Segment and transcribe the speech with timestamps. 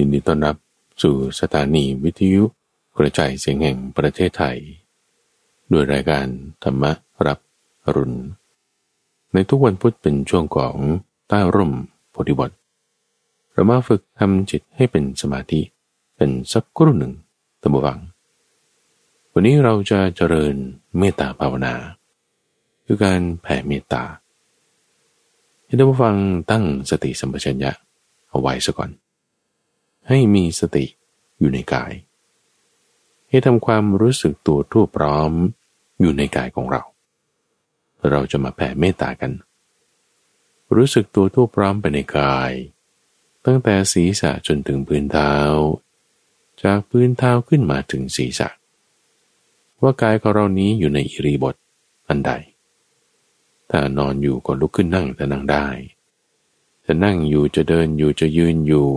[0.00, 0.56] ยินดีต้อนรับ
[1.02, 2.42] สู่สถานีวิทยุ
[2.96, 4.58] กระจายเสียงแห่งประเทศไทย
[5.72, 6.26] ด้วยรายการ
[6.62, 6.84] ธรรม
[7.26, 7.38] รับ
[7.84, 8.18] อรุณ
[9.32, 10.76] ในทุกวันพุธเป็นช่วงของ
[11.28, 11.72] ใต้ร่ม
[12.10, 12.50] โพธิบท
[13.52, 15.60] เรามาฝึกทำจิตให้เป็นสมาธิ
[16.16, 17.12] เป็นสักครู่หนึ่ง
[17.62, 17.98] ตัมวัง
[19.32, 20.54] วันนี้เราจะเจริญ
[20.98, 21.74] เมตตาภาวนา
[22.86, 24.04] คือการแผ่เมตตา
[25.64, 26.16] ให้ท่านผู้ฟัง
[26.50, 27.72] ตั้งสติสัมปชัญญะ
[28.30, 28.90] เอาไว้ซะก่อน
[30.12, 30.86] ให้มีสติ
[31.38, 31.92] อยู่ในกาย
[33.28, 35.32] ให้ทำความรู้สึกตัวทั่วพร้อม
[36.00, 36.82] อยู่ในกายของเรา
[38.10, 39.32] เราจะมาแผ่เมตตากัน
[40.76, 42.52] รู้สึกตัวทั่วพร้อมไปในกาย
[43.44, 45.34] ตั้งแต่ศีรษะจนถึงพื้นเท้า
[46.62, 48.48] จากพื้นเท้าขึ้นมาถึงศีรษะ
[49.82, 51.54] ว่ากายของเรานี้อยู่ในอิริบท
[52.08, 52.32] อันใด
[53.70, 55.66] ถ้านอนอยู่ก็ลุกขึ้นนั่งแต่นั่งได้
[56.86, 58.88] จะนั่งอยู่จะเดินอยู่จะยืนอยู่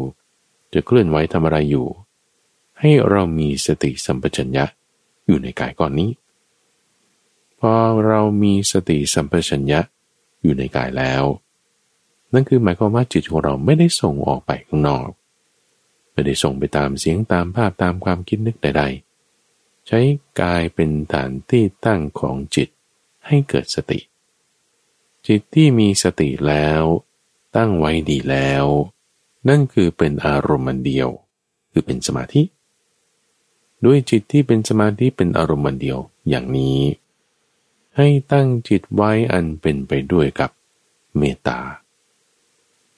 [0.73, 1.88] จะเคลื่อนไหวทำอะไรอยู่
[2.80, 4.66] ให้เรามีสติสัมปชัญญะ
[5.28, 6.11] อยู่ในกายก่อนนี้
[7.59, 7.73] พอ
[8.08, 9.80] เรามีสติสัมปชัญญะ
[10.42, 11.23] อยู่ในกายแล้ว
[12.33, 15.08] นั่นคือหมายความว่าจิตของเราไม่ได้ส่งออกไปข้างนอก
[16.14, 18.83] ไม่ได้ส่งไปตามเสียงตามภาพตามความคิดนึกใด
[19.36, 20.00] ๆ ใช้
[20.42, 22.70] กายเป็นฐานที่ตั้งของจิต
[23.28, 24.00] ให้เกิดสติ
[25.28, 26.83] จิตที่มีสติแล้ว
[27.55, 28.66] ตั้งไว้ดีแล้ว
[29.47, 31.09] นั่นคือเป็นอารมณ์เดียว
[31.72, 32.44] คือเป็นสมาธิ
[33.86, 35.97] ด้วยจิตที่เป็นสมาธิเป็นอารมณ์เดียว
[36.30, 36.80] อย่างนี้
[37.97, 40.52] ให้ตั้งจิตไว้อันเป็นไปด้วยกับ
[41.17, 41.59] เมตตา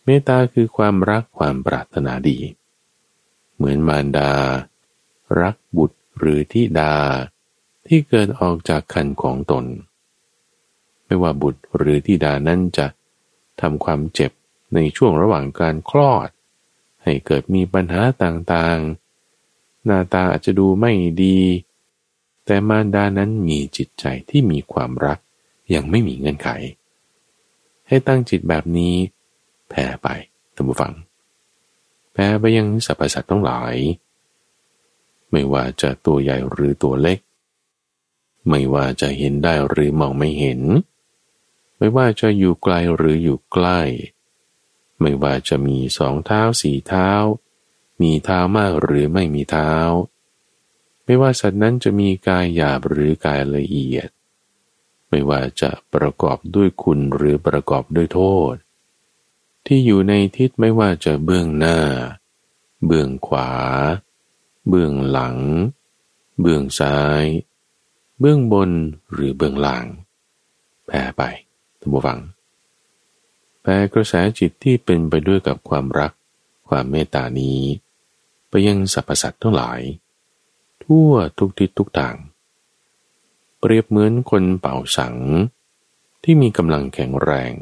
[0.06, 2.38] เมตตาคือความรักความปรารถนาดี
[3.56, 4.32] เหมือนมารดา
[5.42, 6.94] รักบุตรหรือทิดา
[7.88, 9.66] ที่เกิดออกจากคันของตน
[11.06, 12.88] ไม่ว่าบุตรหรือธิดานั้นจะ
[13.62, 14.32] ทำความเจ็บ
[14.74, 16.30] ในช่วงระหว่างการคลอด
[17.06, 21.40] ให้เกิดมีปัญหาต่างๆ หน้าตาอาจจะดูไม่ดี
[22.46, 25.20] แต่มารดานั้นมีจิตใจที่มีความรัก
[25.74, 26.50] ยังไม่มีเงื่อนไข
[27.88, 28.96] ให้ตั้งจิตแบบนี้
[29.70, 30.08] แผ่ไป
[30.56, 30.94] ท่านผู้ฟัง
[32.14, 33.76] แผ่ไปยังสรรพสัตว์ทั้งหลาย
[35.32, 37.20] ไม่ว่าจะตัวใหญ่หรือตัวเล็ก
[38.50, 40.62] ไม่ว่าจะเห็นได้หรือมองไม่เห็น
[41.78, 43.80] ไม่ว่าจะอยู่ไกลหรืออยู่ใกล้
[45.02, 47.10] ไม่ว่าจะมีสองเท้าสี่เท้า
[48.02, 49.74] มีเท้ามากหรือไม่มีเท้า
[51.04, 54.10] ไม่ว่าสัตว์นั้นจะมีกายหยาบหรือกายละเอียด
[55.10, 58.22] ไม่ว่าจะประกอบด้วยคุณหรือประกอบด้วยโท
[58.54, 58.56] ษ
[59.66, 61.80] ที่อยู่ในทิศไม่ว่าจะเบื้องหน้า
[62.86, 63.52] เบื้องขวา
[64.70, 65.38] เบื้องหลัง
[66.42, 67.24] เบื้องซ้าย
[68.20, 68.72] เบื้องบน
[69.12, 69.86] หรือเบื้องหล่าง
[70.88, 71.24] แผ่ไป
[71.80, 72.20] ท่านผู้ฟัง
[73.68, 76.12] แปลกระแสจิตที่เป็นไปด้วยกับความรัก
[76.70, 77.60] ความเมตตานี้
[78.50, 79.82] ไปยังสรรพสัตว์ทั้งหลาย
[80.84, 82.16] ทั่วทุกทิศทุกทาง
[83.60, 85.16] เปรียบเหมือนคนเป่าสัง
[86.24, 87.54] ที่มีกำลังแข็งแรง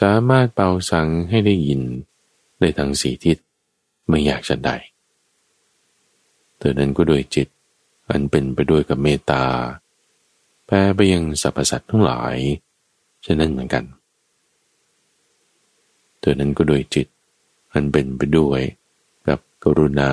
[0.00, 1.82] สามารถเป่าสังให้ได้ยิน
[2.60, 3.38] ได้ทั้งสี่ทิศ
[4.08, 4.76] ไม่อยากจะได้
[6.58, 7.48] เธอนั้นก็โดยจิต
[8.10, 9.44] อันเป็นไปด้วยกับเมตตา
[10.66, 12.36] แผ่ไปยังสรรพสัตว์ทั้งหลาย
[13.26, 13.84] ฉะนั้นเหมือนกัน
[16.24, 17.06] ธอนั้นก็โดยจิต
[17.72, 18.60] อันเป็นไปด้วย
[19.28, 20.12] กับกรุณา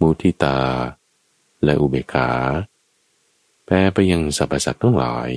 [0.00, 0.58] มุทิตา
[1.64, 2.30] และอุเบกขา
[3.64, 5.30] แปลไปยังสรรพสัตว์ทั้งหลาย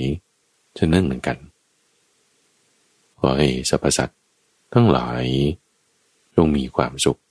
[0.77, 1.37] ฉะนั้นเหมือนกัน
[3.19, 4.19] ขอให้สรรพสัตว์
[4.73, 5.23] ทั้งหลาย
[6.35, 7.21] จงมีความสุข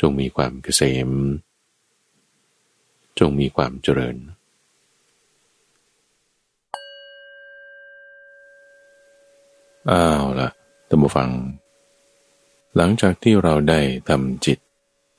[0.00, 1.10] จงมีความเกษม
[3.18, 4.16] จงมีความเจริญ
[9.88, 10.48] อ้าวละ
[10.88, 11.30] ท่านผู้ฟัง
[12.76, 14.58] หลังจากที่เราได้ทำจิต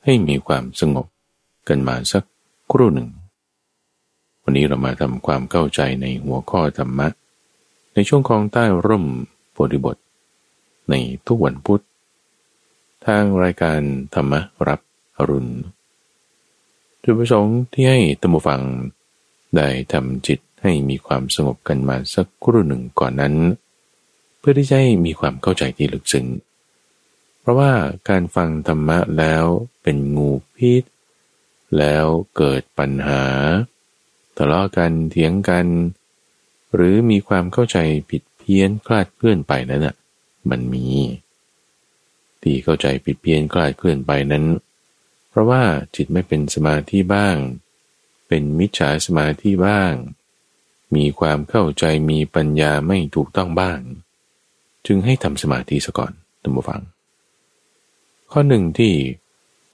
[0.04, 1.08] ให้มีความสงบ
[1.68, 2.24] กันมาสัก
[2.72, 3.10] ครู่หนึ่ง
[4.44, 7.08] วันนี้เรามาทำความเข้าใจในหัวข้อธรรมะ
[7.94, 9.06] ในช่วงของใต้ร่ม
[9.52, 9.98] โพธิบท
[10.90, 10.94] ใน
[11.28, 11.84] ทุกวันพุธ
[13.06, 13.80] ทางรายการ
[14.14, 14.34] ธรรม
[14.68, 14.80] รับ
[15.18, 15.52] อรุณ
[17.04, 18.62] จุดประสงค์ที่ให้ตัมบูฟัง
[19.56, 26.28] ได้ทำจิตให้มีความสงบกันมาสักครู่หนึ่งก่อนนั้นเพื่อที่จะให้มีความเข้าใจที่ลึกซึ้ง
[27.40, 27.72] เพราะว่า
[28.10, 29.46] การฟังธรรมะแล้ว
[29.84, 30.84] เป็นงูพิษ
[31.78, 32.06] แล้ว
[32.38, 33.24] เกิดปัญหา
[34.38, 35.68] ทะเลาะกันเถียงกัน
[36.74, 37.78] หรือมีความเข้าใจ
[38.10, 39.96] ผิดเพี้ยนคลาดเคลื่อนไปนั้นอะ
[40.50, 40.88] มันมี
[42.42, 44.46] ที่เข้าใจผิดเพี้ยนคลาดเคลื่อนไปนั้น
[45.30, 45.64] เพราะว่า
[45.96, 47.38] จิตไม่เป็นสมาธิบ้าง
[48.28, 49.94] เป็นมิจฉาสมาธิบ้าง
[50.96, 53.80] มีความเข้าใจมีปัญญาไม่ถูกต้องบ้าง
[54.86, 56.12] จึงให้ทำสมาธิซะก่อน
[56.42, 56.82] ท่านผู้ฟัง
[58.32, 58.94] ข้อหนึ่งที่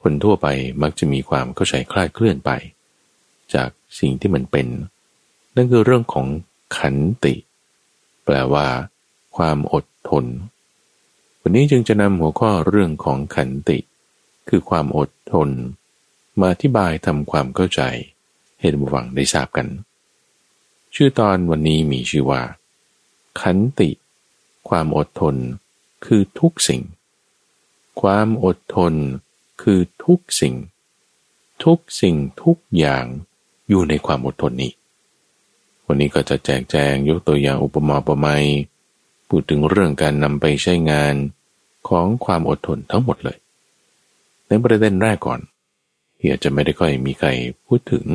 [0.02, 0.48] คนทั่วไป
[0.82, 2.52] มักจะมีความเข้าใจคลาดเคลื่อนไป
[3.54, 3.70] จาก
[4.00, 4.68] สิ่งที่มันเป็น
[5.56, 6.28] นั่นคือเรื่องของ
[6.78, 7.34] ขันติ
[8.26, 8.68] แปลว่า
[9.38, 10.26] ความอดทน
[11.42, 13.78] วันนี้จึงจะนำหัวข้อเรื่องของขันติ
[14.50, 15.50] คือความอดทน
[16.40, 17.82] มาอธิบายทำความเข้าใจ
[18.60, 19.68] ให้ผู้ฟังได้ทราบกัน
[20.96, 22.42] ชื่อตอนวันนี้มีชื่อว่า
[23.42, 23.90] ขันติ
[24.70, 25.36] ความอดทน
[26.06, 26.82] คือทุกสิ่ง
[28.02, 28.94] ความอดทน
[29.62, 30.56] คือทุกสิ่ง
[31.64, 33.06] ทุกสิ่งทุกอย่าง
[33.70, 34.72] อยู่ในความอดทนนี้
[35.86, 38.46] วันนี้ก็จะแจกแจงยกตัวอย่างอุปมาอุปไมย
[39.30, 41.16] พูดถึงเรื่องการนำไปใช้งาน
[41.90, 43.38] ของความอดทนทั้งหมดเลย
[44.48, 45.40] ในประเด็นแรกก่อน
[46.18, 47.30] เฮียจะไม่ได้ค่อยมีใคร
[47.66, 48.06] พูดถึง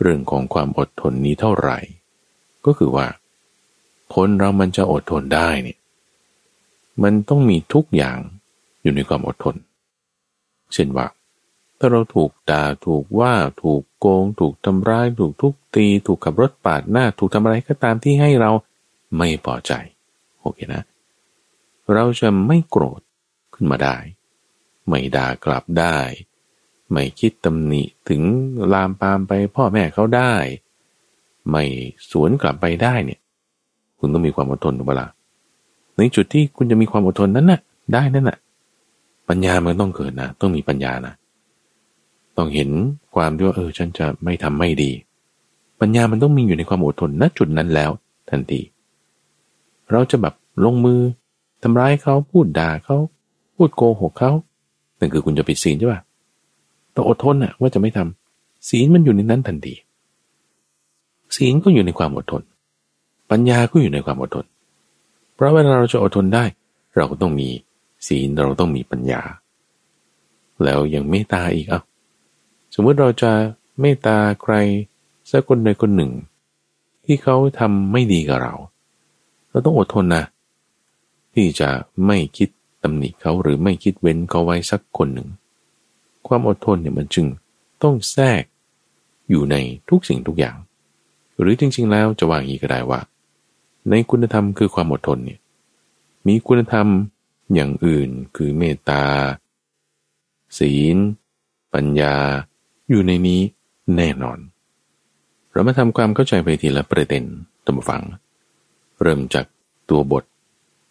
[0.00, 1.78] เรื่องของความอดทนนี้เท่าไหร่
[2.66, 3.06] ก็คือว่า
[4.14, 5.78] คนเรามันจะอดทนได้เนี่ย
[7.02, 8.18] มันต้องมีทุกอย่าง
[8.82, 9.56] อยู่ในความอดทน
[10.74, 11.06] เช่นว่า
[11.78, 18.50] ถ้าเราถูกด่าถูกว่าถูกโกง ถูกทำร้าย ถูกทุกตี ถูกขับรถปาดหน้า ถูกทำอะไรก็ตามที่ให้เรา
[19.16, 19.72] ไม่พอใจ
[20.40, 20.82] โอเคนะ
[21.94, 23.00] เราจะไม่โกรธ
[23.54, 23.96] ขึ้นมาได้
[24.88, 25.98] ไม่ด่ากลับได้
[26.92, 28.22] ไม่คิดตำหนิถึง
[28.72, 30.34] ลามปามไปพ่อแม่เขาได้
[31.50, 31.64] ไม่
[32.10, 33.20] สวนกลับไปได้เนี่ย
[34.00, 35.08] คุณต้องมีความอดทนถูกปะละ่ะ
[35.96, 37.60] ในจุดที่คุณจะมีความอดทนนั้นนะ่ะ
[37.92, 38.38] ได้นั่นน่ะ
[39.28, 41.14] ปัญญามันต้องเกิดนะต้องมีปัญญานะ
[42.36, 42.68] ต้องเห็น
[43.14, 44.90] ความที่ว่าเออ ฉันจะไม่ทำไม่ดี
[45.80, 47.90] ปัญญามันต้องมีอยู่ในความอดทนณจุดนั้นแล้ว
[48.30, 48.60] ทันที
[49.92, 51.00] เราจะแบบลงมือ
[51.62, 52.96] ทำร้ายเขาพูดด่าเขา
[53.56, 54.32] พูดโกหกเขา
[54.98, 56.00] นั่นคือคุณจะปิดศีลใช่ปะ
[56.94, 59.74] ต้องอดทนนะว่าจะไม่ทำศีลมันอยู่ในนั้นทันที
[61.36, 62.42] ศีลก็อยู่ในความอดทน
[63.30, 64.46] ปัญญาก็อยู่ในความอดทน
[65.34, 66.44] เพราะเวลาเราจะอดทนได้
[66.96, 67.48] เราก็ต้องมี
[68.06, 69.22] ศีลเราต้องมีปัญญา
[70.64, 71.82] แล้วยังเมตตาอีกอะ
[72.74, 73.32] สมมติเราจะ
[73.80, 74.54] เมตตาใคร
[75.30, 76.12] สักคนใดคนหนึ่ง
[77.04, 78.54] ที่เขาทำไม่ดีกับเรา
[79.50, 80.24] เราต้องอดทนนะ
[81.34, 81.68] ที่จะ
[82.06, 82.48] ไม่คิด
[82.82, 85.28] ตำหนิเขาหรือไม่คิดเว้นเขาไว้สักคนหนึ่ง
[86.26, 87.26] ความอดทนเนี่ยมันจึง
[87.82, 88.42] ต้องแทรก
[89.28, 89.56] อยู่ใน
[89.88, 90.56] ทุกสิ่งทุกอย่าง
[91.38, 93.00] หรือจริง ๆ แล้วจะวาอย่างนี้ก็ได้ว่า
[93.88, 95.40] ในคุณธรรมคือความอดทนเนี่ย
[96.26, 96.86] มีคุณธรรม
[97.54, 99.04] อย่างอื่นคือเมตตา
[100.58, 100.96] ศีล
[101.74, 102.14] ปัญญา
[102.88, 103.40] อยู่ในนี้
[103.96, 104.38] แน่นอน
[105.52, 107.24] เรามาทำความเข้าใจไปทีละประเด็น
[107.64, 108.02] ตัมฟัง
[109.02, 109.46] เริ่มจาก
[109.90, 110.24] ตัวบท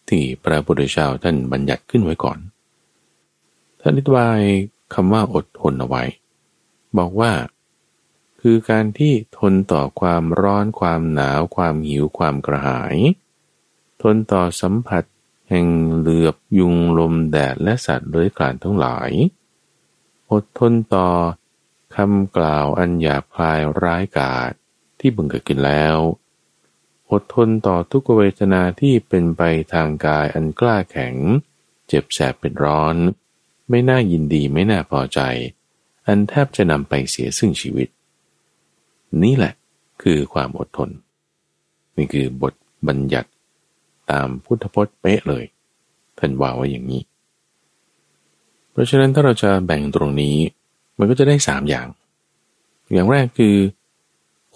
[0.09, 2.37] ที่พระพุทธเจ้าท่านบัญญัติขึ้นไว้ก่อน
[3.81, 4.39] ท่านอธิบาย
[4.93, 6.03] คำว่าอดทนเอาไว้
[6.97, 7.31] บอกว่า
[8.41, 12.97] คือการที่ทนต่อความร้อนความหนาว ความหิวความกระหาย
[14.01, 15.03] ทนต่อสัมผัส
[15.49, 19.11] แห่งเหลือบยุงลมแดดและสัตว์เลื้อยคลานทั้งหลาย
[20.31, 21.09] อดทนต่อ
[21.95, 24.51] คำกล่าวอันหยาบคายร้ายกาจ
[24.99, 25.97] ที่บังเกิดขึ้นแล้ว
[27.11, 29.41] อดทนต่อทุกเวทนาที่เป็นไป
[29.73, 31.15] ทางกายอันกล้าแข็ง
[31.87, 32.95] เจ็บแสบเป็นร้อน
[33.69, 35.19] ไม่น่ายินดีไม่น่าพอใจ
[36.07, 37.87] อันแทบจะนำไปเสียซึ่งชีวิต
[39.23, 39.53] นี่แหละ
[40.03, 40.89] คือความอดทน
[41.97, 42.53] นี่คือบท
[42.87, 43.29] บัญญัติ
[44.11, 45.45] ตามพุทธพจน์เป๊ะเลย
[46.19, 47.01] ท่านว่าไว่าอย่างนี้
[48.71, 50.37] เพราะฉะนั้นถ้าเราจะแบ่งตรงนี้
[50.97, 51.87] มันก็จะได้สามอย่าง
[52.93, 53.55] อย่างแรกคือ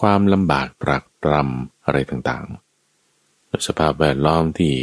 [0.02, 4.74] ความลำบากตรักตรำอะไรต่างๆ สภาพแวดล้อมที่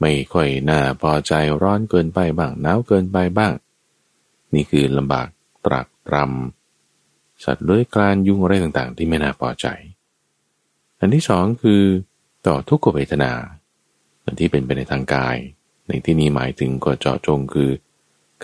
[0.00, 1.32] ไม่ค่อยน่าพอใจ
[1.62, 3.52] ร้อนเกินไปบ้างหนาวเกินไปบ้าง
[4.54, 5.28] นี่คือลำบาก
[5.64, 6.67] ตรากตรำ
[7.44, 9.66] สัตว์เลื้อยคลานยุ่งอะไรต่างๆ ที่ไม่น่าพอใจ
[11.00, 11.82] อันที่สองคือ
[12.46, 13.32] ต่อทุกขเวทนา
[14.24, 15.36] อันที่เป็นไปในทางกาย
[15.88, 17.70] ในที่นี้หมายถึงก็เจาะจงคือ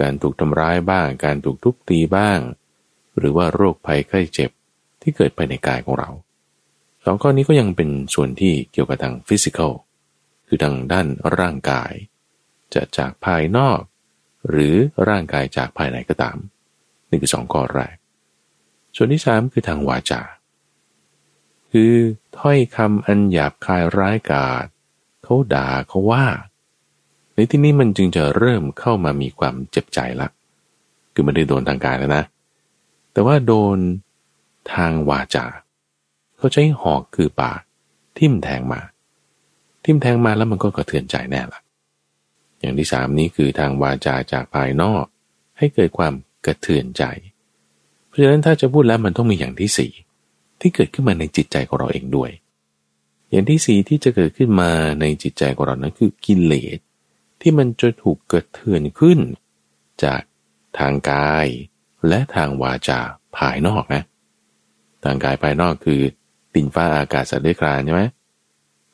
[0.01, 2.39] การถูกทำร้ายบ้าง การถูกทุบตีบ้าง
[3.19, 4.51] หรือว่าโรคภัยไข้เจ็บ
[5.03, 6.11] ที่เกิดภายในกายของเรา
[7.05, 9.73] สองข้อนี้ก็ยังเป็นส่วนที่เกี่ยวกับทางฟิสิกอล
[10.47, 11.07] คือทางด้าน
[11.39, 11.93] ร่างกาย
[12.75, 13.81] จะจากภายนอก
[14.49, 14.75] หรือ
[15.09, 16.37] ร่างกายจากภายในก็ตาม
[17.09, 17.97] นี่คือสองข้อแรก
[18.97, 20.21] ส่วนที่สามคือทางวาจา
[21.73, 21.93] คือ
[22.39, 24.67] ถ้อยคำอันหยาบคายร้ายกาจ
[25.23, 26.25] เขาด่าเขาว่า
[27.35, 30.29] ในที่นี้มันจึงจะเริ่มเข้ามามีความเจ็บใจละ
[31.13, 32.25] คือไม่ได้โดนทางกายแล้วนะ
[33.13, 33.79] แต่ว่าโดน
[34.73, 35.47] ทางวาจา
[36.37, 37.61] เขาใช้หอกคือปาก
[38.19, 38.81] ทิ่มแทงมา
[39.85, 41.61] ทิ่มแทงมาแล้วมันก็กระเทือนใจแน่ละ
[42.61, 45.05] อย่างที่สามนี้คือทางวาจาจากภายนอก
[45.59, 46.15] ให้เกิดความ
[46.47, 47.05] กระเทือนใจ
[48.15, 49.93] ราะฉะนั้นถ้าจะพูดแล้วมันต้องมีอย่างที่สี่
[50.61, 52.31] ที่เกิดขึ้นมาในจิตใจของเราเองด้วย
[53.31, 56.79] อย่างที่สี่ที่จะเกิดขึ้นมาในจิตใจของเรานั้นคือกิเลส
[57.41, 59.19] ที่มันจะถูกกระเทือนขึ้น
[60.05, 60.21] จาก
[60.79, 61.47] ทางกาย
[62.09, 63.01] และทางวาจา
[63.37, 64.03] ภายนอกนะ
[65.05, 66.01] ทางกายภายนอกคือ
[66.55, 68.03] ดินฟ้าอากาศสัตว์เลื้อยคลานใช่ไหม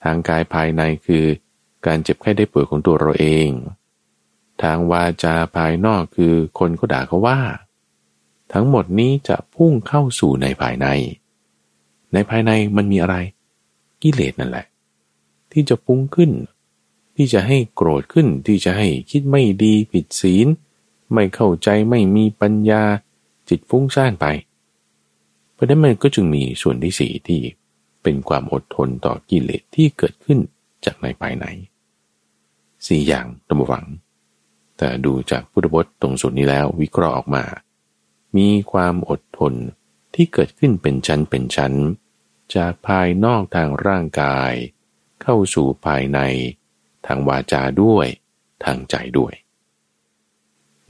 [0.04, 1.24] ทางกายภายในคือ
[1.86, 3.50] การเจ็บไข้ได้ป่วยของตัวเราเอง
[4.62, 7.38] ทางวาจาภายนอกคือคนก็ด่าเขาว่า
[8.52, 10.86] ทั้งหมดนี้จะพุ่งเข้าสู่ในภายใน
[12.12, 13.16] ในภายในมันมีอะไร
[14.02, 14.66] กิเลสนั่นแหละ
[15.52, 16.30] ที่จะพุ่งขึ้น
[17.16, 20.46] ที่จะให้โกรธขึ้น ที่จะให้คิดไม่ดีผิดศีล
[21.12, 22.82] ไม่เข้าใจไม่มีปัญญา
[23.48, 24.26] จิตฟุ้งซ่านไป
[25.52, 27.40] เพราะนั้นมันก็จึงมีส่วนที่สี่ที่
[28.02, 30.38] เป็นความอดทนต่อกิเลสที่เกิดขึ้น
[30.84, 31.46] จากในภายใน
[32.86, 33.86] สี่อย่างตัมวัง
[34.78, 37.44] แต่ดูจากพุทธบทตรงส่วนนี้แล้ววิเคราะห์ออกมา
[38.36, 39.54] มีความอดทน
[40.14, 41.74] ที่เกิดขึ้นเป็นชั้นเป็นชั้น
[42.56, 44.52] จากภายนอกทางร่างกาย
[45.22, 46.18] เข้าสู่ภายใน
[47.06, 48.06] ทางวาจาด้วย
[48.64, 49.32] ทางใจด้วย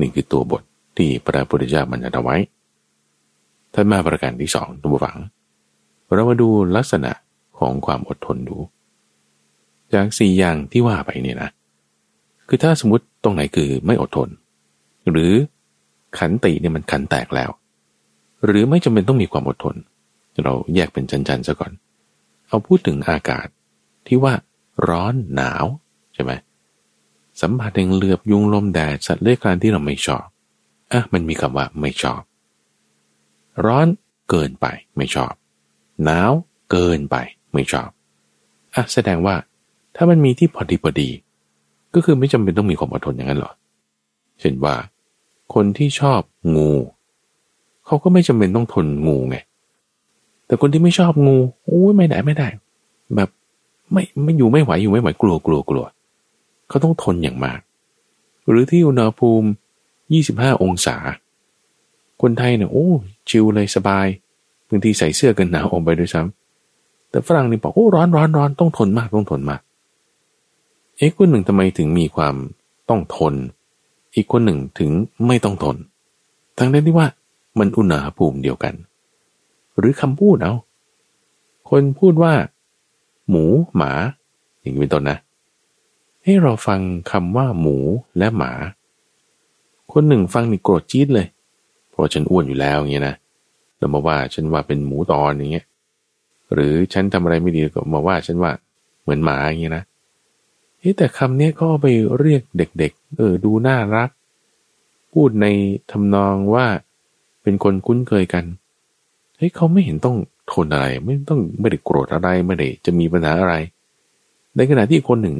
[0.00, 0.62] นี่คือตัวบท
[0.96, 2.36] ที่พระพุทธเจ้าบรรยัติไว้
[3.74, 5.18] ท่านมาประการที่สองตัวฝัง
[6.12, 7.12] เรามาดูลักษณะ
[7.58, 8.58] ของความอดทนดู
[9.92, 11.50] จากสี่อย่างที่ว่าไปเนี่ยนะ
[12.48, 14.28] คือถ้าสมมติตรงไหนคือไม่อดทน
[15.10, 15.32] หรือ
[16.18, 17.50] ขันติเนี่ยมันขันแตกแล้ว
[18.44, 19.76] หรือไม่จำเป็นต้องมีความอดทน
[20.42, 21.72] เราแยกเป็นชั้นๆซะก่อน
[22.48, 23.46] เอาพูดถึงอากาศ
[24.06, 24.34] ที่ว่า
[24.88, 25.64] ร้อนหนาว
[26.14, 26.32] ใช่ไหม
[27.40, 30.26] สัมผัสแห่งเหลือบยุงลมแดดสัตว์เลื้อยคลานที่เราไม่ชอบ
[30.92, 32.22] อะมันมีคำว่าไม่ชอบ
[33.64, 33.86] ร้อน
[34.30, 35.32] เกินไปไม่ชอบ
[36.04, 36.32] หนาว
[36.70, 37.16] เกินไป
[37.52, 37.90] ไม่ชอบ
[38.74, 39.34] อะแสดงว่า
[39.96, 41.10] ถ้ามันมีที่พอดีพอดี
[41.94, 43.52] ก็คือไม่จำเป็นต้องมีความอดทนอย่างนั้นหรอ
[44.40, 44.74] เช่นว่า
[45.54, 46.20] คนที่ชอบ
[46.56, 46.70] งู
[47.86, 49.36] เขาก็ไม่จำเป็นต้องทนงูไง
[50.46, 52.48] แต่คนที่ไม่ชอบงูโอ้ยไม่ได้ไม่ได้
[53.16, 53.28] แบบ
[53.92, 55.84] ไม่ไม่อยู่ไม่ไหวอยู่ไม่ไหวกลัวกลัวกลัว
[56.68, 57.60] เขาต้องทนอย่างมาก
[58.48, 59.48] หรือที่อุณหภูมิ
[60.12, 60.96] ยี่สิบห้าองศา
[62.22, 62.88] คนไทยเนี่ยโอ้
[63.28, 64.06] ชิลเลยสบาย
[64.68, 69.60] บางทีใส่เสื้อกันหนาวออกไปด้วยซ้ำแต่ฝรั่งนี่บอกโอ้ร้อนร้อนร้อนต้องทนมากต้องทนมาก
[70.96, 72.34] เอ๊ะคนหนึ่งทำไมถึงมีความ
[72.88, 73.34] ต้องทน
[74.14, 74.90] อีกคนหนึ่งถึง
[75.26, 75.76] ไม่ต้องทน
[76.58, 77.06] ทั้งนั้นที่ว่า
[77.58, 78.74] มันอุณหภูมิเดียวกัน
[79.78, 80.54] หรือคำพูดเอา
[81.70, 82.32] คนพูดว่า
[83.28, 83.44] หมู
[83.76, 83.92] หมา
[84.60, 85.18] อย่างนี้เป็นต้นนะ
[86.24, 87.76] ให้เราฟังคำว่าหมู
[88.18, 88.52] และหมา
[89.92, 91.26] คนหนึ่งฟังนี่โกรธจี๊ดเลย
[91.90, 93.16] เพราะฉันอ้วนอยู่แล้วอย่างเงี้ยนะ
[93.78, 95.66] แล้วมาว่าฉันว่าเป็นหมูตอนอย่างเงี้ย
[96.52, 98.52] หรือฉันทำอะไรไม่ดีก็มาว่าฉันว่า
[99.02, 99.84] เหมือนหมาอย่างเงี้ยนะ
[100.80, 101.86] เฮ้แต่คำนี้ก็ไป
[102.18, 104.10] เรียกเด็ก ๆ เออ ดูน่ารัก
[105.12, 105.46] พูดใน
[105.90, 106.66] ทำนองว่า
[107.42, 108.44] เป็นคนคุ้นเคยกัน
[109.36, 110.16] เฮ้ยเขาไม่เห็นต้อง
[110.52, 113.54] ทนอะไร ไม่ต้องไม่ได้โกรธอะไรไม่ได้จะมีปัญหาอะไร
[114.56, 115.36] ในขณะที่คนหนึ่ง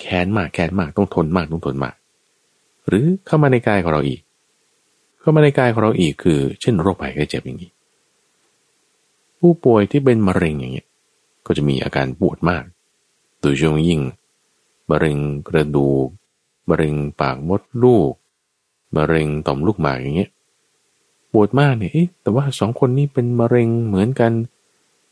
[0.00, 1.94] แค้นมากแค้นมากต้องทนมากต้องทนมาก
[2.88, 4.20] หรือเข้ามาในกายของเราอีก
[5.20, 7.70] เข้ามาในกายของเราอีกคือ เช่นโรคภัยไข้เจ็บอย่างนี้
[9.38, 10.88] ผู้ป่วยที่เป็นมะเร็งอย่างเงี้ย
[11.46, 12.64] ก็จะมีอาการปวดมาก
[13.40, 14.00] โดยเฉพาะยิ่ง
[14.90, 16.08] มะเร็งกระดูก
[16.68, 18.12] มะเร็งปากมดลูก
[18.96, 20.30] มะเร็งต่อมลูกหมากอย่างเงี้ย
[21.32, 24.32] ปวดมากเนี่ยแต่ว่าสองคนนี้เป็นมะเร็งเหมือนกัน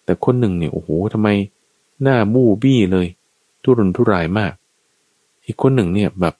[0.04, 1.28] แต่คนหนึ่งเนี่ยโอ้โหทำไม
[2.02, 3.06] หน้าบู้บี้เลย
[3.62, 4.52] ทุรนทุรายมาก
[5.44, 6.34] อีกคนหนึ่งเนี่ยแบบ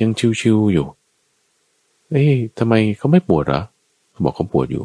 [0.00, 0.10] ยัง
[0.40, 0.86] ชิวๆอยู่
[2.10, 3.62] เอ้ยทำไมเขาไม่ปวดเหรอ
[4.10, 4.84] เขาบอกเขาปวดอยู่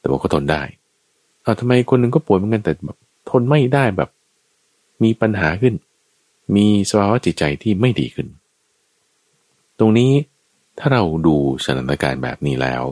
[0.00, 0.62] แต่ว่าเขาทนได้
[1.42, 2.96] เอาทำไมคนหนึ่งก็ปวดเหมือนกันแต่แบบ
[3.30, 4.08] ทนไม่ได้แบบ
[5.02, 5.74] มีปัญหาขึ้น
[6.54, 8.28] มีสภาวะจิตใจที่ไม่ดีขึ้น
[9.78, 10.12] ตรงนี้
[10.78, 12.82] ถ้าเราดูสถานการณ์แบบนี้แล้ว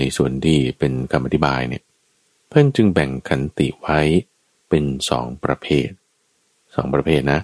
[0.00, 1.82] ในส่วนที่เป็นคำอธิบายเนี่ย
[2.48, 4.00] เพื่อนจึงแบ่งขันติไว้
[4.68, 5.88] เป็นสองประเภท
[6.74, 7.40] สองประเภทนะ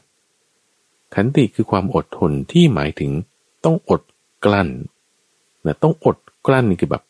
[1.14, 3.10] ขันติคือความอดทนที่หมายถึง
[3.64, 4.02] ต้องอด
[4.44, 4.68] กลั้น
[5.62, 7.02] แต่ต้องอดกลั้นนี่คือแบบ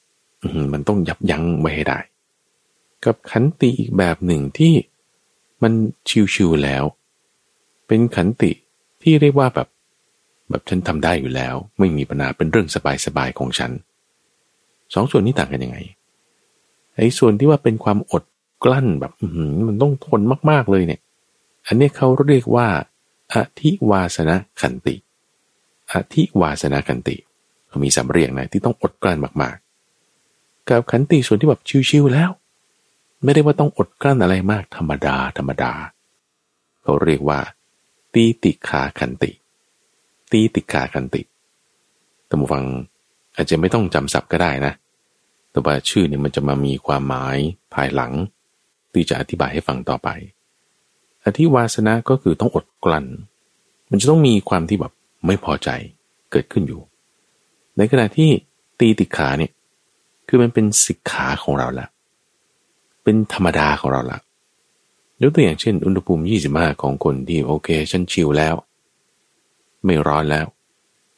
[0.72, 1.98] มันต้องยับยั้งไว้ให้ได้
[3.04, 4.74] กับขันติอีกแบบหนึ่งที่
[5.62, 5.72] มัน
[6.34, 6.84] ชิวๆแล้ว
[7.88, 8.52] เป็นขันติ
[9.02, 9.68] ที่เรียกว่าแบบ
[10.50, 12.68] แบบฉันทำได้อยู่แล้ว ไม่มีปัญหาเป็นเรื่อง
[13.06, 13.70] สบายๆของฉัน
[14.94, 15.78] สองส่วนนี้ต่างกันยังไง
[16.96, 18.24] ไอ้ส่วนที่ว่าเป็นความอด
[18.64, 19.12] กลั้นแบบ
[19.68, 21.00] มันต้องทนมากๆเลยเนี่ย
[21.66, 22.66] อันนี้เขาเรียกว่า
[23.34, 24.94] อธิวาสนาขันติ
[25.92, 27.16] อธิวาสนาขันติ
[27.68, 32.30] เขามีสำเรียงนะที่ต้องอดกลั้นมากๆ กับขันติส่วนที่แบบชิวๆแล้ว
[33.24, 35.72] ไม่ได้ว่าต้องอดกลั้นอะไรมากธรรมดาธรรมดา
[36.82, 37.38] เขาเรียกว่า
[38.20, 39.30] ตีติขาขันติ
[40.32, 41.22] ตีติขาขันติ
[42.28, 42.64] ท่านผู้ฟัง
[43.36, 44.72] อาจจะไม่ต้องจำศัพท์ก็ได้นะ
[45.50, 47.38] แต่ว่าชื่อเนี่ยมันจะมามีความหมาย
[47.74, 48.12] ภายหลัง
[48.92, 50.08] ที่จะอธิบายให้ฟังต่อไป
[51.24, 53.06] อธิวาสนะก็คือต้องอดกลั้น
[53.90, 54.92] มันจะต้องมีความที่แบบ
[55.26, 55.68] ไม่พอใจ
[56.30, 56.80] เกิดขึ้นอยู่
[57.76, 58.30] ในขณะที่
[58.78, 59.52] ตีติขาเนี่ย
[60.28, 61.86] คือมันเป็นสิกขาของเราละ
[63.04, 64.18] เป็นธรรมดาของเราละ
[65.22, 66.22] ยกตัวอย่างเช่น อุณหภูมิ
[66.52, 68.54] 25 ของคนที่โอเคฉันชิลแล้ว
[69.84, 70.46] ไม่ร้อนแล้ว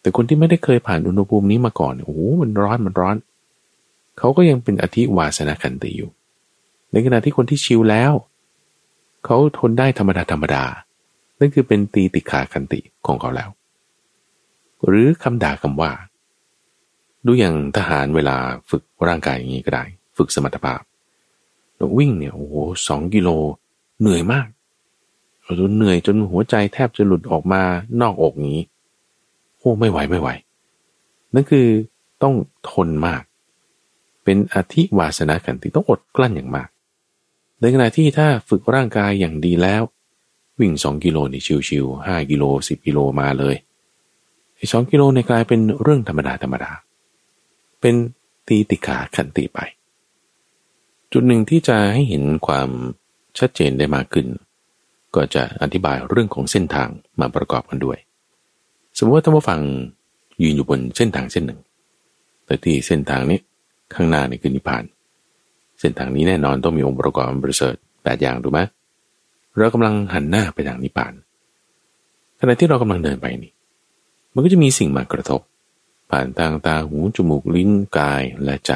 [0.01, 3.17] แต่คนที่ไม่ได้เคยผ่านอุณหภูมินี้มาก่อนโอ้โหมันร้อนมันร้อน
[4.19, 6.11] เขาก็ยังเป็นอธิวาสนาคันติอยู่
[6.93, 8.13] ในขณะที่คนที่ชิลแล้ว
[9.25, 10.65] เขาทนได้ธรรมดาธรรมดา
[11.39, 13.51] นั่นคือเป็นตีติขาคันติของเขาแล้ว
[14.87, 15.93] หรือคำด่าคำว่า
[17.27, 18.37] ดูอย่างทหารเวลา
[18.71, 19.85] ฝึกร่างกายอย่างนี้ก็ได้
[20.17, 20.81] ฝึกสมรรถภาพ
[21.99, 22.55] วิ่งเนี่ยโอ้โห
[22.89, 23.29] สองกิโล
[24.01, 24.47] เหนื่อยมาก
[25.43, 27.63] เราเหนื่อยจนหัวใจแทบจะหลุดออกมา
[28.01, 28.59] นอกอกนี้
[29.59, 30.29] โอ้ไม่ไหวไม่ไหว
[31.35, 31.67] นั่นคือ
[32.23, 32.35] ต้อง
[32.71, 33.23] ทนมาก
[34.25, 36.69] เป็นอธิวาสนาขันติต้องอดกลั้นอย่างมาก
[37.61, 39.83] ในขณะที่ถ้าฝึกร่างกายอย่างดีแล้ว
[40.61, 43.57] วิ่งสองกิโลนี่ชิวๆห้ากิโลสิบกิโลมาเลย
[44.57, 46.73] ไอ้สองกิโลในกลายเป็นเรื่องธรรมดาธรรมดา
[47.81, 47.95] เป็น
[48.49, 49.59] ตีติขาขันติไป
[51.13, 52.69] จุดหนึ่งที่จะให้เห็นความ
[53.41, 54.27] ชัดเจนได้มากขึ้น
[55.15, 56.89] ก็จะอธิบายเรื่องของเส้นทาง
[57.21, 57.99] มาประกอบกันด้วย
[58.97, 59.61] สมมติว่าท่านผู้ฟัง
[60.43, 61.61] ยืนอยู่บนเส้นทางเส้นหนึ่ง
[62.47, 63.39] แต่ที่เส้นทางนี้
[63.95, 64.85] ข้างหน้านี่คือนิพพาน
[65.81, 68.61] เส้นทางนี้แน่นอนต้องมีองค์ประกอบประเสริฐแปดอย่างถูกไหม
[69.57, 71.13] เรากำลังหันหน้าไปทางนิพพาน
[72.41, 73.53] ขณะที่เรากำลังเดินไปนี่
[74.35, 75.41] มันก็จะมีสิ่งมากระทบ
[76.11, 78.73] ผ่านทางตาหูจมูกลิ้นกายและใจ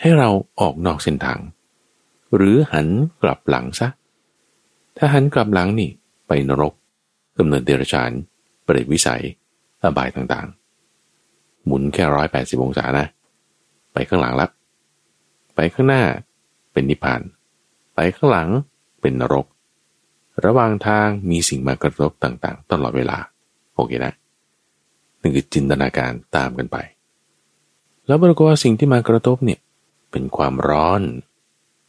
[0.00, 0.28] ให้เรา
[0.60, 1.38] ออกนอกเส้นทาง
[2.34, 2.88] หรือหัน
[3.22, 3.88] กลับหลังซะ
[4.96, 5.90] ถ้าหันกลับหลังนี่
[6.28, 6.74] ไปนรก
[7.38, 8.10] กำเนิดเดรัจฉาน
[8.64, 9.22] เปรตวิสัย
[9.82, 13.06] อบายต่างๆ หมุนแค่ร้อยแปดสิบองศานะ
[13.92, 14.50] ไปข้างหลังล้ว
[15.54, 16.02] ไปข้างหน้า
[16.72, 17.20] เป็นนิพพาน
[17.94, 18.48] ไปข้างหลัง
[19.00, 19.46] เป็นนรก
[20.44, 23.18] ระหว่างทางมีสิ่งมากระทบต่างๆ ตลอดเวลา
[23.74, 24.12] โอเคนะ
[25.20, 26.76] นี่นคือจินตนาการตามกันไป
[28.06, 29.60] แล้วปรากฏว่าสิ่งที่มากระทบเนี่ย
[30.10, 31.00] เป็นความร้อน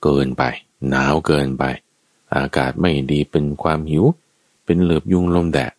[0.03, 0.43] เกินไป
[0.89, 1.63] หนาวเกินไป
[2.35, 4.05] อากาศไม่ดีเป็นความหิว
[4.65, 5.73] เป็นเหลือบยุงลมแดด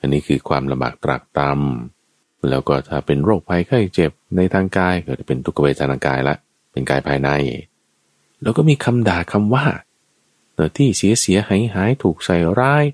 [0.00, 6.36] อันนี้คือความลำบากตรากตรำแล้วก็ถ้าเป็นโรคภัยไข้เจ็บในทางกายก็จะเป็นทุกขเวทนากายละ
[6.72, 7.30] เป็นกายภายใน
[8.42, 9.66] แล้วก็มีคำด่าคำว่า
[10.54, 12.84] เนื้อที่เสียเสียหายหายถูกใส่ร้าย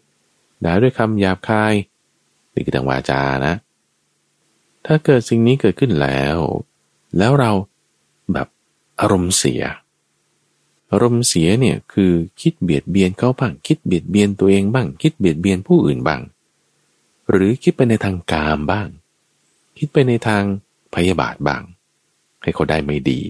[0.65, 1.75] ด่าด้วยคำหยาบคาย
[2.55, 3.55] นี่คือทางวาจานะ
[4.87, 6.39] ถ้าเกิดสิ่งนี้เกิดขึ้นแล้ว
[7.19, 7.53] แล้วเรา
[8.33, 8.49] แบบ
[9.01, 9.63] อารมณ์เสีย
[10.91, 16.21] อารมณ์เสียเนี่ยคือคิดเบียดเบียนเขาบ้าง คิดเบียดเบียนตัวเองบ้าง คิดเบียดเบียนผู้อื่นบ้าง
[17.31, 18.89] หรือคิดไปในทางกามบ้าง
[19.79, 20.43] คิดไปในทาง
[20.95, 21.63] พยาบาทบ้าง
[22.43, 23.21] ให้เขาได้ไม่ดี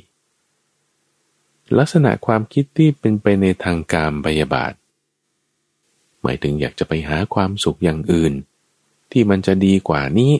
[1.79, 4.73] ลักษณะความคิดที่เป็นไปในทางการพยาบาท
[6.23, 8.33] หมายถึงอยากจะไปหาความสุขอย่างอื่น
[9.13, 10.33] ที่มันจะดีกว่านี้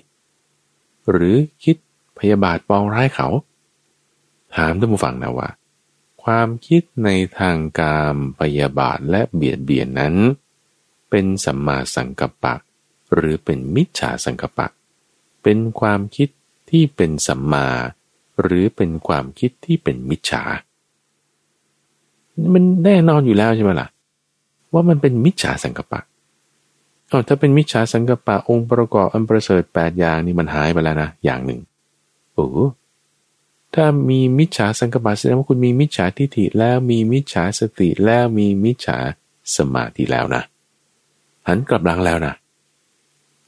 [1.11, 1.77] หรือคิด
[2.19, 3.29] พยาบาทปองร้ายเขา
[4.57, 5.49] ถามท่านผู้ฟังนะว่า
[6.23, 10.15] ความคิดในทางการพยาบาทและเบียดเบียนนั้น
[11.11, 12.55] เป็นสัมมาสังกัปปะ
[13.15, 14.67] หรือเป็นมิจฉาสังกัปปะ
[15.43, 16.29] เป็นความคิด
[16.71, 17.69] ที่เป็นสัมมา
[18.41, 20.43] หรือเป็นความคิดที่เป็นมิจฉา
[22.53, 23.89] มันแน่นอนอยู่แล้วใช่ไหมล่ะ
[24.73, 26.01] ว่ามันเป็นมิจฉาสังกัปะ
[27.13, 31.61] อ๋อถ้าเป็นมิจฉาสังกปะองค์ประกอบอันประเสริฐแปดอย่างนี่มันหายไปแล้วนะอย่างหนึ่ง
[32.35, 32.49] โอ้
[33.75, 38.99] ถ้ามีมิจฉาสังกปะแสดงว่าคุณมีมิจฉาทิฏฐิแล้วมีมิจฉาสติแล้วมีมิจฉา
[39.57, 40.43] สมาธิแล้วนะ
[41.47, 42.35] หันกลับหลังแล้วนะ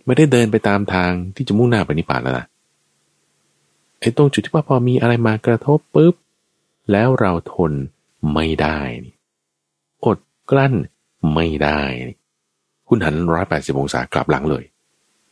[0.07, 2.47] ไม่ได้เดินไปตามทางที่จะมุ่งหน้าไปนิพพานแล้วนะ
[4.01, 6.15] ไอ้ตรงจุดที่ว่าพอมีอะไรมากระทบปุ๊บ
[6.91, 7.73] แล้วเราทน
[8.35, 8.81] ไม่ได้
[10.05, 10.19] อด
[10.51, 10.75] กลั้น
[11.35, 11.83] ไม่ได้
[12.89, 14.65] คุณหันร้อยแปดสิบองศากลับหลังเลย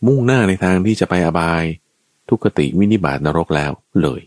[0.07, 1.65] มุ่งหน้าในทางที่จะไปอบาย
[2.29, 3.73] ทุกติวินิบาตนรกแล้ว
[4.03, 4.21] เลย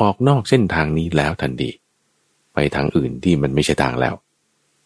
[0.00, 1.70] ออกนอกเส้นทางนี้แล้วทันที
[2.54, 4.14] ไปทางอื่นที่มันไม่ใช่ทางแล้ว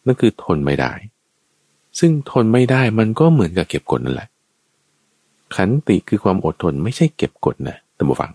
[0.07, 0.93] นั่นคือทนไม่ได้
[1.99, 4.29] ซึ่งทนไม่ได้มันก็เหมือนกับเก็บกดนั่นแหละ
[5.57, 8.33] ขันติคือความอดทนไม่ใช่เก็บกดนะท่านผู้ฟัง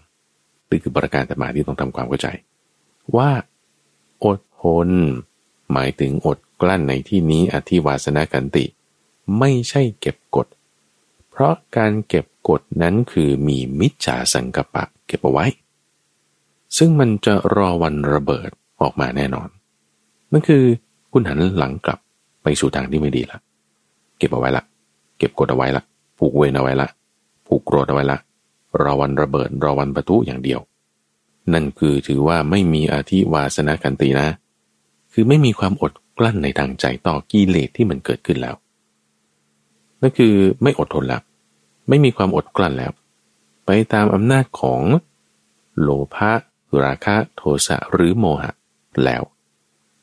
[0.69, 2.27] นี่คือประการต่มาที่ต้องทำความเข้าใจ
[3.15, 3.29] ว่า
[4.25, 4.89] อดทน
[5.71, 8.65] หมายถึงอดกลั้นในที่นี้อธิวาสนากันติ
[9.39, 10.47] ไม่ใช่เก็บกด
[11.29, 15.45] เพราะการเก็บกดนั้นคือมีมิจฉาสังกปะเก็บเอาไว้
[16.77, 18.49] ซึ่งมันจะรอวันระเบิด
[18.81, 19.49] ออกมาแน่นอน
[20.31, 20.63] นั่นคือ
[21.11, 21.99] คุณหันหลังกลับ
[22.43, 23.39] ไปสู่ทางที่ไม่ดีละ
[24.17, 24.63] เก็บเอาไว้ละ
[25.17, 25.83] เก็บกดเอาไว้ละ
[26.17, 26.87] ผูกเวรเอาไว้ละ
[27.47, 28.17] ผูกโกรธเอาไว้ละ
[28.81, 30.59] รอวันระเบิด รอวันประทุอย่างเดียว
[31.53, 34.27] นั่นคือถือว่าไม่มีอาธิวาสนากันตินะ
[35.13, 38.55] คือไม่มีความอดกลั้นในทางใจต่อกิเลสที่มันเกิดขึ้นแล้ว
[40.01, 40.33] นั่นคือ
[40.63, 41.21] ไม่อดทนแล้ว
[41.89, 42.91] ไม่มีความอดกลั้นแล้ว
[43.65, 44.81] ไปตามอำนาจของ
[45.81, 46.31] โลภะ
[46.85, 48.51] ราคะโทสะหรือโมหะ
[49.03, 49.23] แล้ว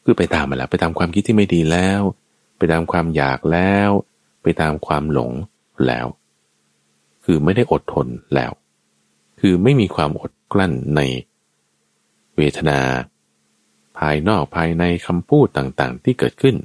[0.05, 2.01] คือไปตามมาแล้วไปตามความคิดที่ไม่ดีแล้ว
[2.59, 3.91] ไปตามความอยากแล้ว
[4.43, 5.33] ไปตามความหลง
[5.87, 6.07] แล้ว
[7.25, 8.53] คือไม่ได้อดทนแล้ว
[9.41, 11.01] คือไม่มีความอดกลั้นใน
[12.37, 12.81] เวทนา
[13.99, 16.57] ภายนอกภายในคำพูดต่างๆ ที่เกิดขึ้น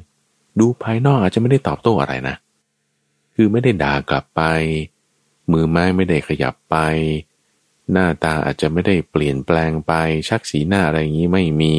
[0.60, 2.36] ดูภายนอกอาจจะไม่ได้ตอบโต้อะไรนะ
[3.36, 4.42] คือไม่ได้ด่ากลับไป
[5.52, 6.76] มือไม้ไม่ได้ขยับไป
[7.92, 9.94] หน้าตาอาจจะไม่ได้เปลี่ยนแปลงไป
[10.30, 11.76] ชักสีหน้าอะไรอย่างนี้ไม่มี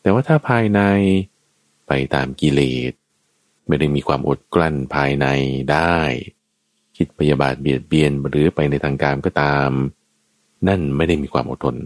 [0.00, 0.80] แต่ว่าถ้าภายใน
[1.88, 2.60] ไปตามกิเล
[2.90, 2.92] ส
[3.66, 5.26] ไม่ได้มีความอดกลั้นภายใน
[5.72, 5.96] ได้
[6.96, 9.70] คิดพยาบาทเบียดเบียนหรือไปในทางการก็ตาม
[10.68, 11.76] นั่นไม่ได้มีความอดทน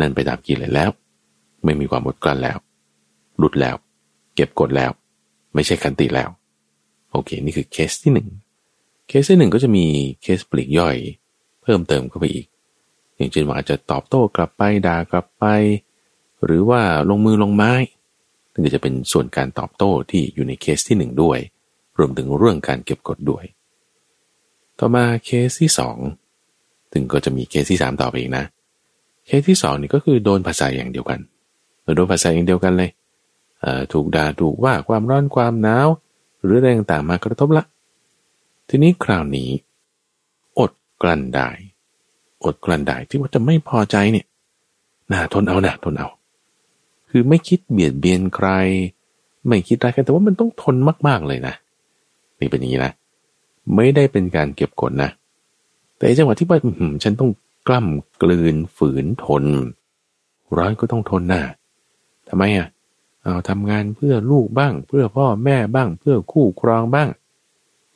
[0.00, 0.90] นั่นไปตามกิเลสแล้ว
[1.64, 2.58] ไม่มีความอดกลั้นแล้ว
[3.38, 3.76] หลุดแล้ว
[4.34, 4.90] เก็บกดแล้ว
[5.54, 6.30] ไม่ใช่ขันติแล้ว
[7.12, 8.28] โอเค นี่คือเคสที่หนึ่ง
[9.08, 9.86] เคสที่หนึ่งก็จะมี
[10.22, 10.96] เคสปลีกย่อย
[11.66, 12.46] เพิ่มเติมเข้าไปอีก
[13.16, 15.44] อย่างเช่นว่าอาจจะตอบโต้กลับไปด่ากลับไป
[16.44, 17.72] หรือว่าลงมือลงไม้
[18.52, 21.38] นั่นก็จะเป็นส่วนการตอบโต้ที่อยู่ในเคสที่หนึ่งด้วย
[21.98, 23.44] รวมถึงเรื่องการเก็บกดด้วย
[24.78, 25.96] ต่อมาเคสที่สอง
[26.92, 28.44] ถึงก็จะมีเคสที่สามต่อไปอีกนะ
[29.26, 31.20] เคสที่สองนี่ก็คือโดนผัสสะอย่างเดียวกัน
[31.96, 32.90] โดนผัสสะอย่างเดียวกันเลย
[33.92, 35.88] ถูกด่าถูกว่าความร้อนความหนาว
[36.42, 37.64] หรืออะไรต่างๆมากระทบละ
[38.68, 39.50] ทีนี้คราวนี้
[41.02, 41.48] กลั้นได้
[42.44, 44.26] อดกลั้นได้ที่ว่าจะไม่พอใจเนี่ย
[45.10, 46.08] นะทนเอานะทนเอา
[47.10, 48.48] คือไม่คิดเบียดเบียนใคร
[49.48, 50.76] ไม่คิดอะไรแต่ว่ามันต้องทน
[51.08, 51.54] มาก ๆเลยนะ
[52.40, 52.92] นี่เป็นอย่างนี้นะ
[53.74, 55.10] ไม่ได้เป็นการเก็บกดนะ
[55.96, 56.58] แต่จังหวะที่ว่า
[57.04, 57.30] ฉันต้อง
[57.68, 59.44] กล้ำกลืนฝืนทน
[60.56, 61.42] ร้อนก็ต้องทนน่ะ
[62.28, 62.68] ทำไมอะ
[63.22, 67.08] เอาทำงานเพื่อลูกบ้าง เพื่อพ่อแม่บ้าง เพื่อคู่ครองบ้าง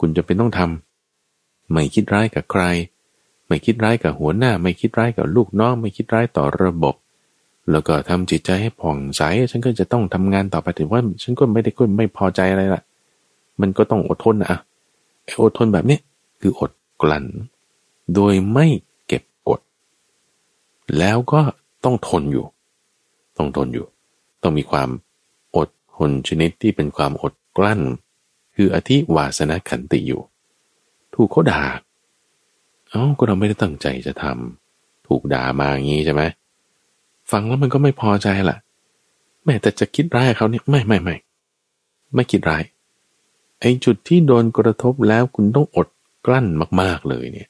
[0.00, 0.89] คุณจะเป็นต้องทำ
[1.72, 2.62] ไม่คิดร้ายกับใคร
[3.46, 6.94] ไม่คิดร้ายกับหัวหน้า ไม่คิดร้ายกับลูกน้อง ไม่คิดร้ายต่อระบบ
[7.70, 12.82] แล้วก็ทำจิตใจให้ผ่องใส ฉันก็จะต้องทำงานต่อไปถึงว่าฉันก็ไม่ได้ก็ไม่พอใจอะไรละ
[13.60, 14.58] มันก็ต้องอดทนนะอะ
[15.42, 15.98] อดทนแบบนี้
[16.40, 16.70] คืออด
[17.02, 17.24] กลั้น
[18.14, 18.66] โดยไม่
[19.06, 19.60] เก็บกด
[20.98, 21.40] แล้วก็
[21.84, 22.46] ต้องทนอยู่
[23.36, 23.86] ต้องทนอยู่
[24.42, 24.88] ต้องมีความ
[25.56, 27.80] อดทนชนิดที่เป็นความอดกลั้น
[28.54, 30.22] คืออธิวาสนาขันติอยู่
[31.22, 31.62] ถูกเขาด่า
[32.90, 36.22] เอ้าก็เราไม่ได้ตั้งใจจะทำถูกด่ามาอย่างนี้ใช่ไหม
[37.30, 38.56] ฟังแล้วมันก็ไม่พอใจล่ะ
[39.44, 41.16] แม่แต่จะคิดร้ายเขาเนี่ยไม่ไม่ไม่
[42.14, 42.62] ไม่คิดร้าย
[43.60, 45.88] ไอ้จุดที่โดนกระทบแล้วคุณต้องอด
[46.26, 46.46] กลั้น
[46.80, 47.48] มาก ๆเลยเนี่ย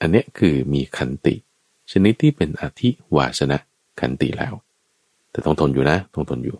[0.00, 1.34] อันนี้คือมีขันติ
[1.92, 3.58] ชนิดที่เป็นอธิวาสนะ
[4.00, 4.54] ขันติแล้ว
[5.30, 6.56] แต่ต้องทนอยู่นะต้องทนอยู่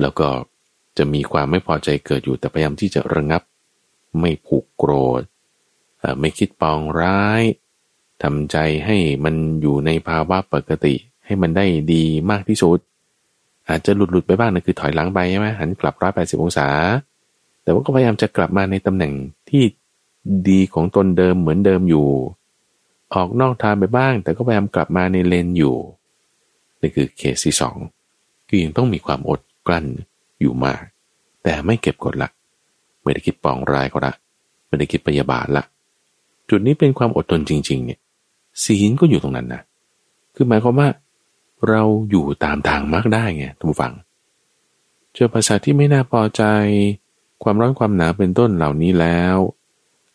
[0.00, 0.28] แล้วก็
[0.98, 3.42] จะมีความไม่พอใจเกิดอยู่แต่พยายามที่จะระงับ
[4.20, 5.22] ไม่ผูกโกรธ
[6.20, 7.42] ไม่คิดปองร้าย
[8.22, 12.78] ทำใจให้มันอยู่ในภาวะปกติ ให้มันได้ดีมากที่สุด
[13.68, 16.68] อาจจะหลุดหลุดไปบ้างนะคือถอยหลังไปใช่ไหมหันกลับร้อยแปดสิบองศา
[17.62, 19.12] แต่ว่าก็พยายามจะกลับมาในตำแหน่ง
[19.50, 19.64] ที่
[20.48, 22.08] ดีของตนเดิมเหมือนเดิมอยู่
[23.14, 25.76] ออกนอกทางไปบ้าง แต่ก็พยายามกลับมาในเลนอยู่
[26.80, 27.76] นี่คือเคสที่สอง
[28.48, 29.86] คือยังต้องมีความอดกลั้น
[30.40, 30.80] อยู่มาก
[31.42, 32.28] แต่ไม่เก็บกดละ
[33.02, 34.12] ไม่ได้คิดปองร้ายก็ละ
[34.66, 35.64] ไม่ได้คิดพยาบาทละ
[36.50, 38.00] จุดนี้เป็นความอดทนจริง ๆ เนี่ย
[38.64, 39.62] ศีลก็อยู่ตรงนั้นนะ
[40.34, 40.88] คือหมายความว่า
[41.68, 43.92] เราอยู่ตามทางมากได้ไงท่านผู้ฟัง
[45.12, 46.42] เจอภาษาที่ไม่น่าพอใจ
[47.42, 49.36] ความร้อนความหนาวเป็นต้นเหล่านี้แล้ว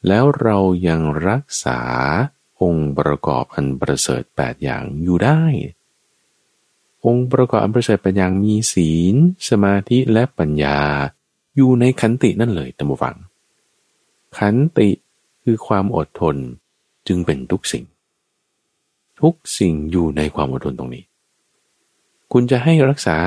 [0.08, 1.80] แล้วเรายังรักษา
[2.62, 5.42] องค์ประกอบอันประเสริฐแปดอย่างอยู่ได้
[7.06, 9.16] องค์ประกอบอันประเสริฐแปดอย่างมีศีล
[9.50, 10.80] สมาธิและปัญญา
[11.56, 13.16] อยู่ในขันตินั่นเลยท่านผู้ฟัง
[14.38, 14.90] ขันติ
[15.50, 16.36] คือความอดทน
[17.08, 17.86] จึงเป็นทุกสิ่ง
[19.22, 21.04] ทุกสิ่งอยู่ในความอดทนตรงนี้
[22.32, 23.18] คุณจะให้รักษา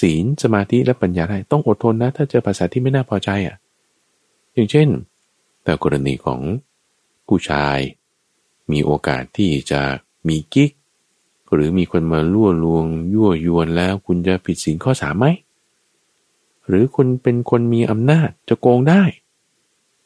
[0.00, 3.56] ศีลสมาธิและปัญญาได้ต้องอดทนนะ ถ้าเจอภาษาที่ไม่น่าพอใจอะ
[4.52, 4.88] อย่างเช่น
[5.64, 6.40] แต่กรณีของ
[7.26, 7.78] ผู้ชาย
[8.72, 9.82] มีโอกาสที่จะ
[10.28, 10.70] มีกิ๊ก
[11.52, 15.26] หรือมีคนมาล่วลวง ยั่วยวนแล้ว คุณจะผิดศีลข้อสามไหม
[16.68, 19.02] หรือคุณเป็นคนมีอำนาจจะโกงได้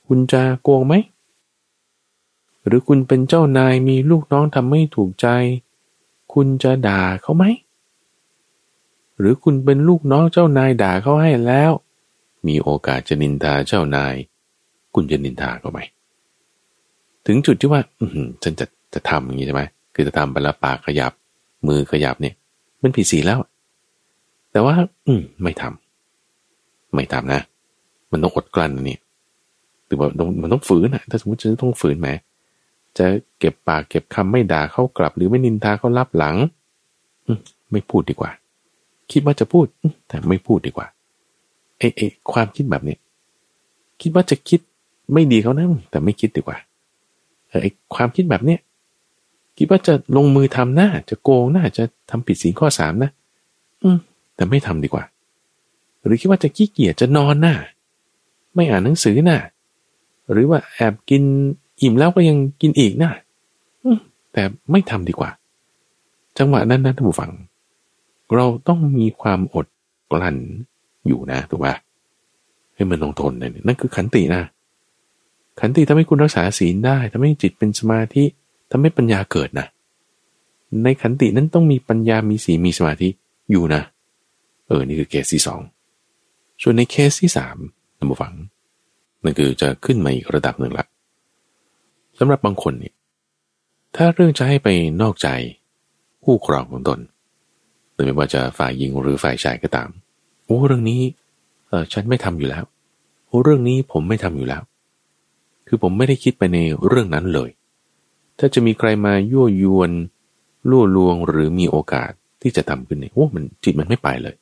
[0.07, 0.95] คุณจะโกงไหม
[2.67, 5.27] หรือคุณเป็นเจ้านายมีลูกน้องทำไม่ถูกใจ
[6.33, 7.45] คุณจะด่าเขาไหม
[9.19, 11.73] หรือคุณเป็นลูกน้องเจ้านายด่าเขาให้แล้ว
[12.47, 14.15] มีโอกาสจะนินทาเจ้านาย
[14.95, 15.81] คุณจะนินทาเขาไหม
[17.27, 18.07] ถึงจุดที่ว่า อื
[18.43, 19.63] ฉันจะจะทำอย่างนี้ใช่ไหม
[19.95, 21.13] คือจะทำไปแล้วปากขยับ
[21.67, 22.35] มือขยับเนี่ย
[22.83, 23.39] มันผิดศีลแล้ว
[24.53, 24.75] แต่ว่า
[25.07, 27.43] อืม ไม่ทำไม่ทำนะ
[28.13, 28.99] มันต้องอดกลั้นนี่
[29.89, 30.15] ถือว่ามั
[30.47, 32.09] นต้องฝืนนะถ้าสมมติจะต้องฝืนแหม
[32.99, 33.07] จะ
[33.39, 36.37] เก็บปากเก็บคำไม่ด่าเขากลับ หรือไม่นินทาเขารับหลัง
[37.73, 38.31] ไม่พูดดีกว่า
[39.13, 39.67] คิดว่าจะพูด
[40.09, 40.87] แต่ไม่พูดดีกว่า
[41.79, 42.01] เอเอ
[42.33, 42.97] ความคิดแบบนี้
[44.03, 44.61] คิดว่าจะคิด
[45.13, 46.57] ไม่ดีเขานะแต่ไม่คิดดีกว่า
[47.49, 48.61] เออไอความคิดแบบเนี้ย
[49.59, 53.11] คิดว่าจะลงมือทำหน้าจะโกงหน้าจะทำผิดสีข้อสามนะ
[53.83, 53.99] อืม
[54.35, 55.05] แต่ไม่ทำดีกว่า
[56.05, 57.55] หรือคิดว่าจะขี้เกียจจะนอนหน้า
[58.55, 59.39] ไม่อ่านหนังสือหน้า
[60.31, 61.23] หรือว่าแอบกิน
[61.83, 63.13] อิ่มแล้วก็ยังกินอีกนะ
[64.33, 65.31] แต่ไม่ทำดีกว่า
[66.39, 67.31] จังหวะนั้นนะท่านผู้ฟัง
[68.35, 69.67] เราต้องมีความอด
[70.11, 70.37] กลั้น
[71.07, 71.75] อยู่นะถูกป่ะ
[72.75, 74.43] ให้มันต้องทนเนี่ยนั่นคือขันตินะ
[75.61, 78.25] ขันติทำให้คุณรักษาศีลได้ทำให้จิตเป็นสมาธิ
[78.71, 79.67] ทำให้ปัญญาเกิดนะ
[80.85, 83.09] ในขันตินั้นต้องมีปัญญามีศีลมีสมาธิ
[83.51, 83.83] อยู่นะ
[84.67, 85.61] เออ นี่คือเคสที่สอง
[86.63, 87.57] ส่วนในเคสที่สาม
[87.97, 88.33] ท่านผู้ฟัง
[89.23, 90.87] นั่นคือจะขึ้นมาอีกระดับหนึ่งละ
[92.23, 92.95] สำหรับบางคนเนี่ย
[93.97, 94.69] ถ้าเรื่องจะให้ไป
[95.03, 95.29] นอกใจ
[96.25, 96.99] คู่ครองของตน
[97.93, 99.89] ไม่ว่าจะฝ่ายหญิงหรือฝ่ายชายก็ตาม
[100.45, 101.01] โอ้เรื่องนี้
[101.69, 102.65] เออฉันไม่ทำอยู่แล้ว
[103.27, 104.63] โอ้เรื่องนี้ผมไม่ทำอยู่แล้ว
[105.69, 107.51] คือผมไม่ได้คิดไปในเรื่องนั้นเลย
[108.39, 109.91] ถ้าจะมีใครมายั่วยวน
[110.71, 112.11] ล่วลวงหรือมีโอกาส
[112.43, 114.35] ที่จะทำขึ้นเนี่ยโอ้มันจิตมันไม่ไปเลย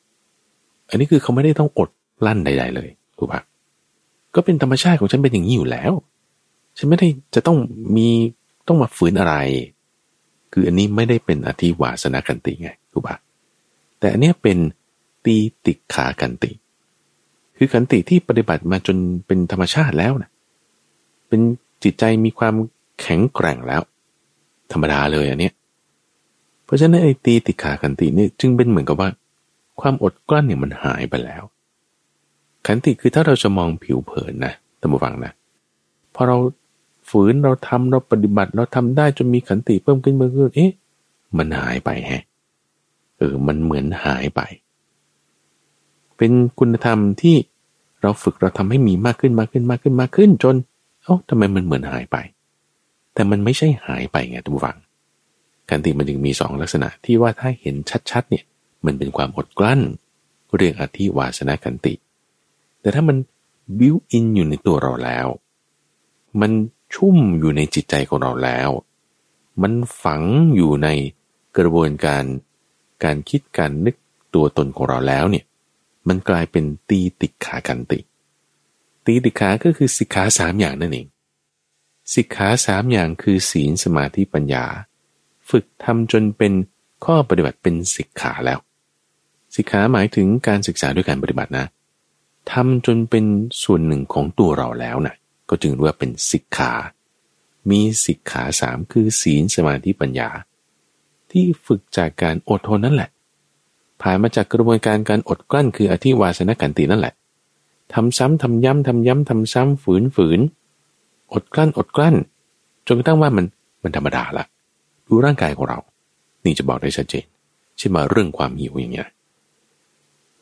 [0.89, 1.89] อันนี้คือเขาไม่ได้ต้องอด
[2.25, 3.41] ลั่นใด ๆ เลยถูกปะ
[4.35, 5.91] ก็เป็นธรรมชาติของฉันเป็นอย่างนี้อยู่แล้ว
[6.79, 7.57] ฉันไม่ได้จะต้อง
[7.95, 8.07] มี
[8.67, 9.35] ต้องมาฝืนอะไร
[10.53, 13.15] คืออันนี้ไม่ได้เป็นอธิวาสนากันติไงถูกปะ
[13.99, 14.57] แต่อันนี้เป็น
[15.25, 16.51] ตีติขากันติ
[17.57, 20.31] คือกันติที่ปฏิบัติมาจนเป็นธรรมชาติแล้วนะ
[21.27, 21.41] เป็น
[21.83, 22.55] จิตใจมีความ
[23.01, 23.81] แข็งแกร่งแล้ว
[24.71, 25.53] ธรรมดาเลยอันเนี้ย
[26.65, 29.09] เพราะฉะนั้นไอ้ตีติขากันตินี่จึงเป็นเหมือนกับว่า
[29.81, 31.43] ความอดกลั้นเนี่ยมันหายไปแล้ว
[32.65, 35.31] ขันติคือถ้าเราจะมองผิวเผินนะท่านผู้ฟังนะ
[36.15, 36.37] พอเรา
[37.09, 40.71] ฝืนเราทำเราปฏิบัติเราทำได้จนมีขันติเพิ่มขึ้นเพิ่มขึ้นเอ๊ะ
[41.37, 42.23] มันหายไปแฮะ
[43.17, 44.41] เออมันเหมือนหายไป
[46.17, 47.35] เป็นคุณธรรมที่
[48.01, 50.55] เราฝึกเราทำให้มีมากขึ้นมากขึ้นมากขึ้นมากขึ้น จน
[51.03, 52.17] เอ้าทำไมมันเหมือนหายไป
[53.13, 54.77] แต่มันไม่ใช่หายไปไงท่านผู้ฟัง
[55.69, 57.75] ขันติมันจึงมีสองลักษณะที่ว่าถ้าเห็น
[58.11, 58.45] ชัดๆเนี่ย
[58.85, 59.81] มันเป็นความอดกลั้น
[60.57, 61.93] เรียกอธิวาสนาขันติ
[62.81, 63.17] แต่ถ้ามัน
[63.79, 65.27] บิวอินอยู่ในตัวเราแล้ว
[66.41, 66.51] มัน
[66.93, 68.69] ชุ่มอยู่ในจิตใจของเราแล้ว
[69.61, 69.73] มัน
[70.03, 70.23] ฝัง
[70.55, 70.87] อยู่ใน
[71.57, 72.23] กระบวนการ
[73.03, 73.95] การคิดการนึก
[74.33, 75.45] ตัวตนของเราแล้วเนี่ย
[76.07, 77.99] มันกลายเป็นตีติขากันติ
[79.05, 81.07] ตีติขาก็คือสิกขาสามอย่างนั่นเอง
[82.15, 84.65] สิกขาสามอย่างคือศีลสมาธิปัญญา
[85.49, 86.53] ฝึกทำจนเป็น
[87.05, 88.59] ข้อปฏิบัติเป็นสิกขาแล้ว
[89.55, 91.65] สิกขาหมายถึงการศึกษาด้วยการปฏิบัตินะ
[92.51, 93.25] ทำจนเป็น
[93.63, 95.15] ส่วนหนึ่งของตัวเราแล้วนะ
[95.49, 96.71] ก็จึงเรียกว่าเป็นสิกขา
[97.69, 100.29] มีสิกขาสามคือศีลสมาธิปัญญา
[101.31, 103.09] ที่ฝึกจากการอดทนนั่นแหละ
[104.01, 107.13] ผ่านมาจากกระบวนการการอดกลั้นคืออธิวาสนกันตินั่นแหละ
[107.93, 110.39] ทำซ้ำทำย้ำทำย้ำทำซ้ำฝืนฝืน
[111.33, 112.15] อดกลั้นอดกลั้น
[112.87, 113.45] จนกระทั่งว่ามัน
[113.83, 114.45] มันธรรมดาละ
[115.07, 115.79] ดูร่างกายของเรา
[116.43, 117.25] นี่จะบอกได้ชัดเจน
[117.77, 119.09] เช่นมาเรื่องความหิวอย่างเงี้ย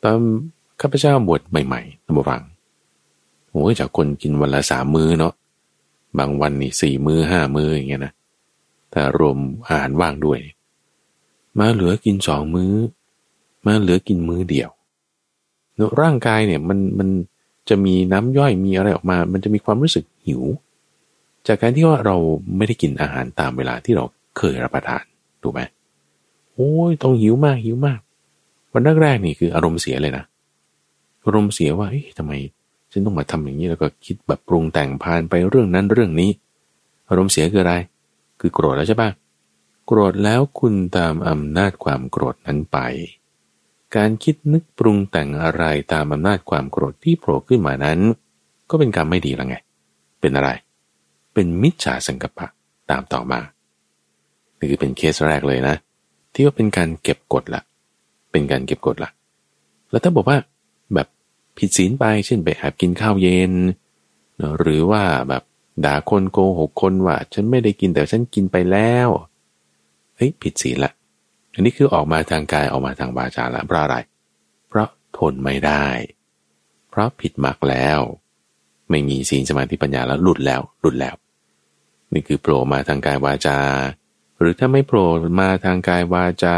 [0.02, 0.18] ตอน
[0.80, 2.42] ข้าพเจ้าบวชใหม่ๆท่านผู้ฟัง
[3.58, 5.32] โอ้ยจากคนกินวันละสามมื้อเนาะ
[6.18, 8.12] บางวันนี่สี่มื้อห้ามื้ออย่างเงี้ยนะ
[8.92, 10.38] ถ้ารวมอาหารว่างด้วย
[11.58, 12.72] มาเหลือกินสองมื้อ
[13.66, 14.70] มาเหลือกินมื้อเดียว
[15.74, 17.08] เนร่างกายเนี่ยมันมัน
[17.68, 20.42] จะมีน้ำย่อยมีอะไรออกมา มันจะมีความรู้สึกหิว
[21.46, 22.16] จากการที่ว่าเรา
[22.56, 24.04] ไม่ได้กินอาหารตามเวลาที่เรา
[24.38, 25.04] เคยรับประทาน
[25.42, 25.60] ถูกไหม
[26.54, 28.00] โอ้ยต้องหิวมากหิวมาก
[28.72, 30.24] วันแรกๆนี่คืออารมณ์เสียเลยนะ
[31.24, 32.32] อารมณ์เสียว่าเฮ้ยทำไม
[32.92, 36.30] ฉันต้องมาทำอย่างนี้แล้วก็คิดแบบปรุงแต่งผ่านไปเรื่องนั้นเรื่องนี้
[37.08, 37.74] อารมณ์เสียคืออะไร
[38.40, 39.10] คือโกรธแล้วใช่ปะ
[39.86, 42.78] โกรธแล้วคุณตามอำนาจความโกรธนั้นไป
[43.96, 47.98] การคิดนึกปรุงแต่งอะไรตามอำนาจความโกรธที่โผล่ขึ้นมานั้น
[48.70, 49.56] ก็เป็นกรรมไม่ดีแล้วไง
[50.20, 50.50] เป็นอะไร
[51.34, 52.46] เป็นมิจฉาสังกัปปะ
[52.90, 53.40] ตามต่อมา
[54.58, 55.74] นี่คือเป็นเคสแรกเลยนะ
[56.32, 57.62] ที่ว่าเป็นการเก็บกดละ
[58.32, 59.10] เป็นการเก็บกดละ
[59.90, 60.38] แล้วถ้าบอกว่า
[60.94, 61.08] แบบ
[61.58, 63.52] ผิดศีลไปเช่นไปแอบกินข้าวเย็น
[64.58, 65.42] หรือว่าแบบ
[65.84, 69.08] ด่าคนโกหกคนว่า ฉันไม่ได้กินแต่ฉันกินไปแล้ว
[70.16, 70.92] เฮ้ยผิดศีลละ
[71.54, 73.96] อันนี้คือออกมาทางกายออกมาทางวาจาละเพราะอะไร
[74.68, 75.86] เพราะทนไม่ได้
[76.90, 78.00] เพราะผิดมากแล้ว
[78.90, 81.14] ไม่มีศีลสมาธิปัญญาแล้วหลุดแล้วหลุดแล้ว
[82.12, 83.58] นี่คือโผล่มาทางกายวาจา
[84.38, 85.06] หรือถ้าไม่โผล่
[85.40, 86.56] มาทางกายวาจา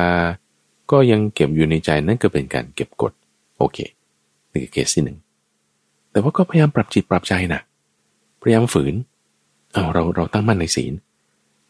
[0.91, 3.13] ก็ยังเก็บอยู่ในใจนั่นก็เป็นการเก็บกด
[3.59, 3.79] โอเค
[4.53, 5.19] นี่คือเคสที่หนึ่ง
[6.11, 7.61] แต่ว่าก็พยายามปรับจิตปรับใจนะ
[8.43, 8.95] พยายามฝืน
[9.73, 10.93] เอาเราเราตั้งมั่นในศีล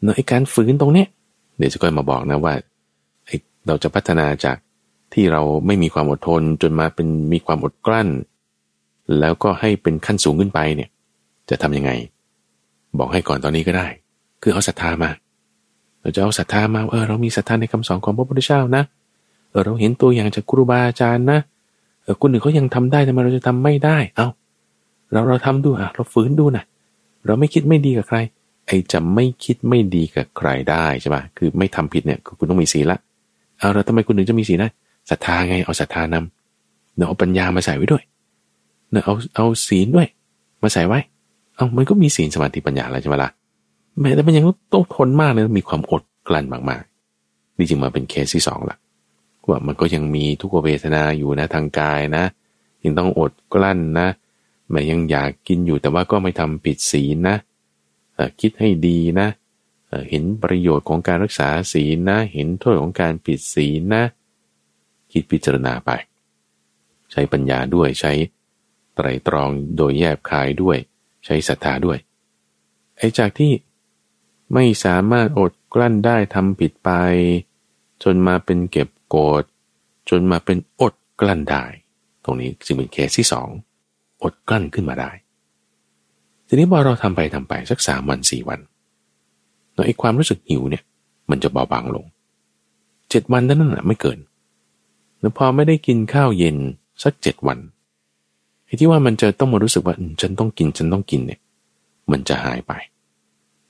[0.03, 1.09] เนาะไอ้การฝืนตรงเนี้ย
[1.59, 2.55] เดี๋ยวจะค่อยมาบอกนะว่า
[3.27, 4.57] ไอ้เราจะพัฒนาจาก
[5.13, 8.09] ที่เราไม่มีความอดทนจนมาเป็นมีความอดกลั้น
[9.21, 10.91] แล้วก็ให้เป็นขั้นสูงขึ้นไปเนี่ย
[11.51, 11.91] จะทํำยังไง
[12.99, 13.87] บอกให้ก่อนตอนนี้ก็ได้
[14.43, 15.11] คือเอาศรัทธามา
[16.01, 18.83] เราจะเอาศรัทธามาเออเรามีศรัทธาในคำสอนของพระพุทธเจ้านะ
[19.51, 24.29] เออเราเห็นตัวอย่างจากครูบาอาจารย์นะเออคนหนึ่งเขายังทำได้ทำไมเราจะทำไม่ได้ เอา
[25.13, 26.65] เราเราทำดูอะ เราฝืนดูนะ
[27.27, 28.19] เราไม่คิดไม่ดีกับใคร
[28.67, 32.99] ไอ้จะไม่คิดไม่ดีกับใครได้ใช่ปะคือไม่ทำผิดเนี่ยคุณต้องมีศีลละ
[33.59, 34.69] เอาเราทำไมคุณถึงจะมีศีลได้
[35.11, 38.03] ศรัทธาไงเอาศรัทธานำเนาะเอาปัญญามาใส่ไว้ด้วย
[38.91, 40.07] เนาะเอาเอาศีลด้วย
[40.63, 40.99] มาใส่ไว้
[41.57, 43.31] เอามันก็มีศีลสมาธิปัญญาแล้วใช่ไหมล่ะ
[44.01, 48.77] แม้แต่มันยังต้องทนมากเลยมีความอดกลั้นมากๆนี่จึงมาเป็นเคสที่สองละ
[49.49, 52.25] ว่ามันก็ยังมีทุกเวทนาอยู่นะทางกายนะ
[52.83, 54.09] ยังต้องอดกลั้นนะ
[54.71, 57.37] แม้ยังอยากกินอยู่แต่ว่าก็ไม่ทำผิดศีลนะ
[58.41, 59.29] คิดให้ดีนะ
[60.11, 64.05] เห็นประโยชน์ของการรักษาศีลนะ เห็นโทษของการผิดศีลนะ
[65.13, 65.91] คิดพิจารณาไป
[67.11, 68.13] ใช้ปัญญาด้วยใช้
[68.95, 70.79] ไตรตรองโดยแยบคายด้วย
[71.25, 71.99] ใช้ศรัทธาด้วย
[72.99, 73.53] ไอ้จากที่
[74.55, 76.91] ไม่สามารถอดกลั้นได้ทำผิดไป
[78.03, 79.45] จนมาเป็นเก็บ โกรธ
[80.09, 81.65] จนมาเป็นอดกลั้นได้
[82.25, 83.49] ตรงนี้จึงเป็นเคสที่สอง
[84.23, 85.11] อดกลั้นขึ้นมาได้
[86.49, 88.61] ทีนี้พอเราทำไปทำไปสักสามวันสี่วัน
[89.73, 90.85] แล้วไอ้ความรู้สึกหิวเนี่ย
[91.31, 92.05] มันจะเบาบางลง
[93.11, 94.19] เจ็ดวันนั้นน่ะไม่เกิน
[95.21, 96.57] แล้วพอไม่ได้กินข้าวเย็น
[97.03, 97.59] สักเจ็ดวัน
[98.67, 101.41] ไอ้ที่ว่ามันจะต้องมารู้สึกว่าฉันต้องกินฉันต้องกินเนี่ย
[102.13, 102.73] มันจะหายไป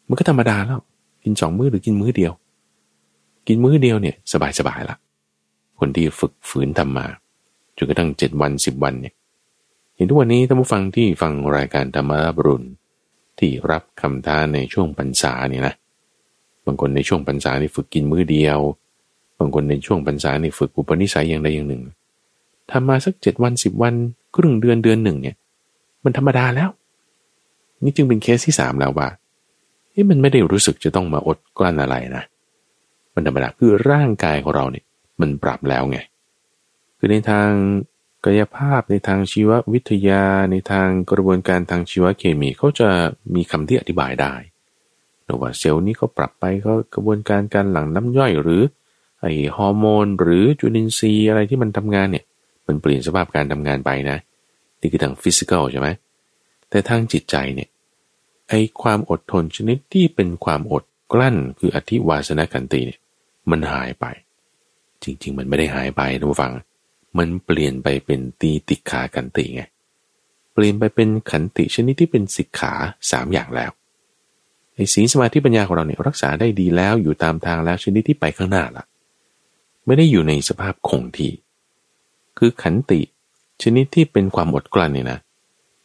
[0.09, 0.81] มันก็ธรรมดาแล้ว
[1.24, 2.33] กินสองมื้อหรือกินมื้อเดียว
[3.46, 4.96] กินมื้อเดียวเนี่ย สบายสบายละ
[5.81, 7.07] คนที่ฝึกฝืนทำมา
[7.77, 9.14] จนกระทั่งเจ็ดวันสิบวันเนี่ย
[9.97, 12.64] เห็นทุกวันนี้ท่านผู้ฟังที่ฟังรายการธรรมะบรุน
[13.38, 15.75] ที่รับคำท้าในช่วงพรรษาเนี่ยนะ
[16.66, 18.59] บางคนในช่วงพรรษานี่ฝึกกินมื้อเดียว
[19.38, 21.83] บางคนในช่วงพรรษานี่ฝึกอุปนิสัยอย่างใดอย่างหนึ่ง
[22.71, 23.95] ทำมาสักเจ็ดวันสิบวัน
[24.37, 25.37] ครึ่งเดือนเดือนหนึ่งเนี่ย
[26.05, 26.71] มันธรรมดาแล้ว
[27.85, 29.09] นี่จึงเป็นเคสที่สามแล้วว่า
[29.93, 32.23] ที่มันไม่ได้รู้สึกจะต้องมาอดกลั้นอะไรนะ
[33.14, 34.85] มันธรรมดาคือร่างกายของเราเนี่ย
[35.20, 35.98] มันปรับแล้วไง
[36.98, 37.50] คือในทาง
[38.24, 42.88] กายภาพในทางชีววิทยาในทางกระบวนการทางชีวเคมีเขาจะ
[43.35, 44.35] มีคำที่อธิบายได้
[45.40, 48.62] ว่าเซลล์นี้เขาปรับไปเขากระบวนการการหลั่งน้ำย่อยหรือ
[49.20, 52.24] ไอฮอร์โมน หรือจุลินทรีย์อะไรที่มันทำงานเนี่ย
[52.66, 54.18] มันเปลี่ยนสภาพการทำงานไปนะ
[54.80, 55.88] นี่คือทาง physical ใช่ไหม
[56.70, 57.68] แต่ทางจิตใจเนี่ย
[58.48, 63.00] ไอความอดทนชนิดที่เป็นความอดกลั้นคืออธิวาสนขันติเนี่ย
[63.50, 64.06] มันหายไป
[65.04, 66.52] จริง ๆ มันไม่ได้หายไปนะผู้ฟัง
[67.18, 69.62] มันเปลี่ยนไปเป็นตีติกขาขันติไง
[70.52, 72.72] เปลี่ยนไปเป็นขันติชนิดที่เป็นสิกขา
[73.10, 73.70] สามอย่างแล้ว
[74.74, 78.84] ไอ้ศีลสมาธิปัญญาของเราเนี่ยรักษาได้ดีแล้วอยู่ตามทางแล้วชนิดที่ไปข้างหน้าละ
[79.86, 81.32] ไม่ได้อยู่ในสภาพคงที่
[82.38, 83.00] คือขันติ
[83.62, 85.18] ชนิดที่เป็นความอดกลั้นเนี่ยนะ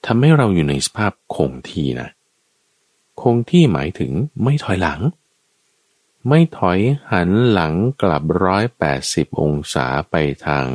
[0.05, 2.09] ทำให้เราอยู่ในสภาพคงที่นะ
[3.21, 4.11] คงที่หมายถึง
[4.43, 4.99] ไม่ถอยหลัง
[6.29, 6.79] ไม่ถอย
[7.11, 10.65] หันหลังกลับร้อยแปดสิบองศาไปทาง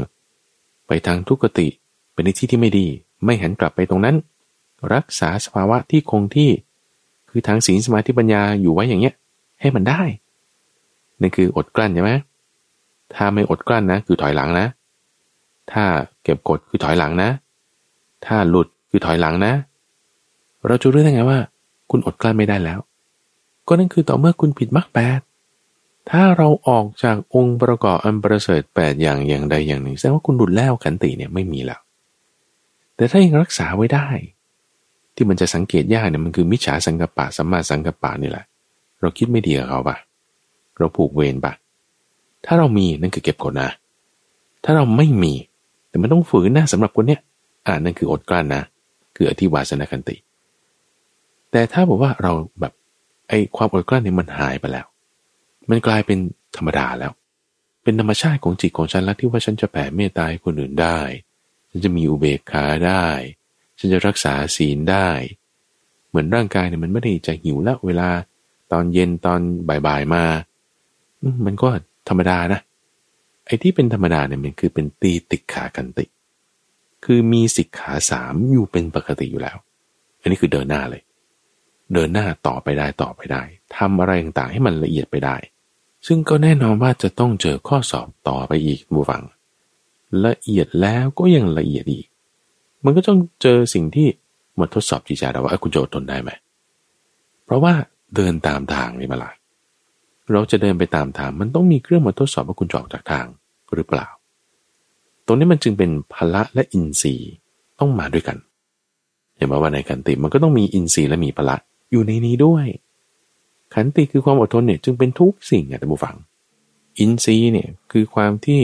[0.86, 1.68] ไปทางทุกติ
[2.12, 2.86] เป็นในที่ที่ไม่ดี
[3.24, 4.16] ไม่หันกลับไปตรงนั้น
[4.94, 6.50] รักษาสภาวะที่คงที่
[7.30, 9.14] คือทางศีลสมาธิปัญญาอยู่ไว้อย่างเงี้ย
[9.60, 10.02] ให้มันได้
[11.20, 12.12] นั่นคืออดกลั้นใช่ไหม
[13.14, 14.66] ถ้าไม่อดกลั้นนะ คือถอยหลังนะ
[15.72, 15.84] ถ้า
[16.22, 17.30] เก็บกดคือถอยหลังนะ
[18.26, 19.52] ถ้าหลุดคือถอยหลังนะ
[20.66, 21.38] เราจะรู้ได้ไงว่า
[21.90, 22.78] คุณอดกลั้นไม่ได้แล้ว
[23.68, 25.20] ก็นั่นคือต่อเมื่อคุณผิดมรรคแปด
[26.10, 31.80] ถ้าเราออกจากองค์ประกอบอันประเสริฐแปดอย่างอย่างใดอย่างหนึ่งแสดงว่าคุณหลุดแล้วขันติเนี่ยไม่มีแล้ว
[32.96, 34.08] แต่ถ้ายังรักษาไว้ได้
[35.14, 38.44] ที่มันจะสังเกตยากเนี่ยมันคือมิจฉาสังกปะสัมมาสังกปะนี่แหละ
[39.00, 39.96] เราคิดไม่ดีกับเขาปะ
[40.78, 41.52] เราผูกเวรปะ
[42.46, 43.68] ถ้าเรามีนั่นคือเก็บกดนะ
[44.64, 45.32] ถ้าเราไม่มี
[45.88, 47.20] แต่มันต้องฝืนนะสำหรับคนเนี้ย
[47.66, 48.62] อ่านั่นคืออดกลั้นนะ
[49.16, 50.16] คืออธิวาสนาคันติ
[51.50, 52.72] แต่ถ้าบอกว่าเราแบบ
[53.28, 54.86] ไอ้ความอดกลั้นเนี่ยมันหายไปแล้ว
[55.68, 56.18] มันกลายเป็น
[56.56, 57.12] ธรรมดาแล้ว
[57.82, 61.00] เป็นธรรมชาติของจิตของฉันแล้วที่ว่าฉันจะแผ่เมตตาให้คนอื่นได้
[61.70, 63.06] ฉันจะมีอุเบกขาได้
[63.78, 65.08] ฉันจะรักษาศีลได้
[66.08, 68.08] เหมือนร่างกายเนี่ยมันไม่ได้จะหิวล้วเวลา
[68.72, 70.24] ตอนเย็นตอนบ่ายๆมา
[71.46, 71.68] มันก็
[72.08, 72.60] ธรรมดานะ
[73.46, 76.04] ไอ้ที่เป็นธรรมดาเนี่ยมันคือเป็นตีติขากันติ
[77.04, 79.56] คือมีสิกขาสามอยู่เป็นปกติอยู่แล้ว
[80.20, 81.02] อันนี้คือเดินหน้าเลย
[81.94, 83.42] เดินหน้าต่อไปได้ต่อไปได้
[83.76, 85.36] ทำอะไรต่างๆให้มันละเอียดไปได้
[86.06, 89.22] ซึ่งก็แน่นอนว่าจะต้องเจอข้อสอบต่อไปอีกบูฟัง
[90.26, 92.06] ละเอียดแล้วก็ยังละเอียดอีก
[92.84, 94.08] มันก็ต้องเจอสิ่งที่
[94.58, 96.30] มาทดสอบจิตใจเราว่าคุณโจทย์ทนได้ไหม
[97.44, 97.72] เพราะว่า
[98.14, 99.30] เดินตามทางนี่มาละ
[100.32, 103.26] เราจะเดินไปตามทางมันต้องมีเครื่องมาทดสอบว่าคุณจออกจากทาง
[103.74, 104.06] หรือเปล่า
[105.26, 107.32] ตรงนี้มันจึงเป็นพละและอินทรีย์
[107.78, 108.36] ต้องมาด้วยกัน
[109.36, 111.56] เห็นไหมว่าในขันติมันก็ต้องมีอินทรีย์และมีพละ
[111.90, 112.66] อยู่ในนี้ด้วย
[113.74, 116.16] ขันติคือความอดทนเนี่ยจึงเป็นทุกสิ่งอะท่านผู้ฟัง
[116.98, 118.60] อินทรีย์เนี่ยคือความที่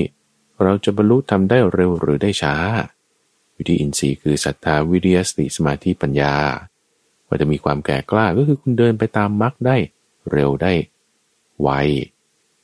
[0.62, 2.54] เราจะบรรลุทำได้เร็วหรือได้ช้า
[3.52, 6.34] อยู่ที่อินทรีย์คือศรัทธาวิริยสติสมาธิปัญญา
[7.26, 9.76] ว่าจะมีความแก่กล้าก็คือคุณเดินไปตามมรรคได้
[10.32, 10.72] เร็วได้
[11.62, 11.70] ไว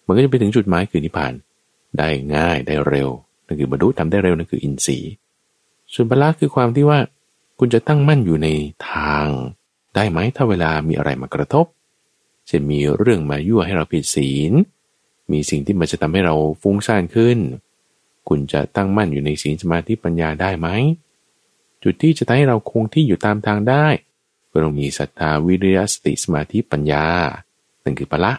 [0.06, 1.32] มันก็จะไปถึงจุดหมายคือนิพพาน
[1.98, 3.08] ได้ง่ายได้เร็ว
[3.46, 5.12] นั่นคือบรรลุทำได้เร็วนั่นคืออินทรีย์
[5.92, 6.98] ส่วนพละคือความที่ว่า
[7.58, 8.48] คุณจะตั้งมั่นอยู่ใน
[8.90, 9.26] ทาง
[9.94, 11.66] ได้ไหมถ้าเวลามีอะไรมากระทบ
[12.46, 14.52] เช่นมีเรื่องมายั่วให้เราผิดศีล
[15.32, 17.38] มีสิ่งที่มันจะทำให้เราฟุ้งซ่านขึ้น
[18.28, 20.68] คุณจะตั้งมั่นอยู่ในศีลสมาธิปัญญาได้ไหม
[21.82, 23.86] จุดที่จะทำให้เราคงที่อยู่ตามทางได้
[24.52, 27.04] ก็ต้องมีศรัทธาวิริยสติสมาธิปัญญา
[27.84, 28.32] นั่นคือพละ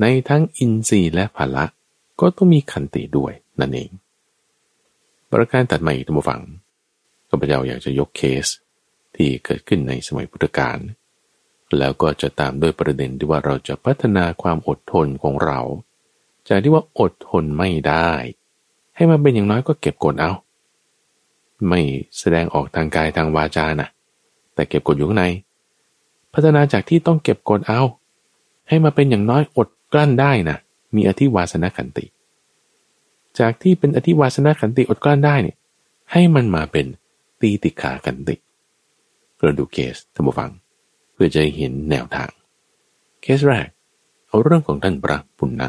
[0.00, 1.64] ในทั้งอินทรีย์และพละ
[2.20, 3.90] ก็ต้องมีขันติด้วยนั่นเอง
[5.30, 6.40] ประการตัดใหม่ตัมฟัง
[7.28, 8.46] ข้าพเจ้าอยากจะยกเคส
[9.16, 10.78] ที่เกิดขึ้นในสมัยพุทธกาล
[11.78, 15.60] แล้วก็จะตามด้วยประเด็นที่ว่าเราจะพัฒนาความอดทนของเรา
[16.48, 18.10] จากที่ว่าอดทนไม่ได้
[18.96, 20.32] ให้มันเป็นอย่างน้อยก็เก็บกดเอา
[21.68, 21.80] ไม่
[22.18, 23.88] แสดงออกทางกายทางวาจานะ
[24.54, 25.26] แต่เก็บกดอยู่ข้างใน
[26.34, 27.80] พัฒนาจากที่ต้องเก็บกดเอา
[28.68, 30.56] ให้มาเป็นอย่างน้อยอดกลั้นได้นะ
[30.94, 32.06] มีอธิวาสนาขันติ
[33.38, 35.56] จากที่เป็นอธิวาสนาขันติอดกลั้นได้เนี่ย
[36.12, 36.86] ให้มันมาเป็น
[37.40, 38.36] ตีติขาขันติ
[39.40, 40.50] เราดูเคสท่านผู้ฟัง
[41.12, 42.30] เพื่อจะเห็นแนวทาง
[43.22, 43.68] เคสแรก
[44.26, 45.68] เอาเรื่องของท่านพระปุณณะ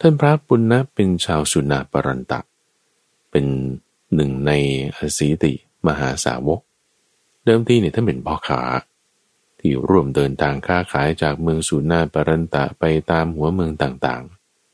[0.00, 2.40] ท่านพระปุณณะเป็นชาวสุนาปรันตะ
[3.30, 3.44] เป็น
[4.14, 4.52] หนึ่งใน
[4.96, 5.52] อสีติ
[5.86, 6.60] มหาสาวก
[7.44, 8.62] เดิมทีเนี่ยท่านเป็นพ่อขา
[9.60, 14.22] ที่ร่วมเดินทางค้าขายจากเมืองสุนาปรันตะไปตามหัวเมืองต่าง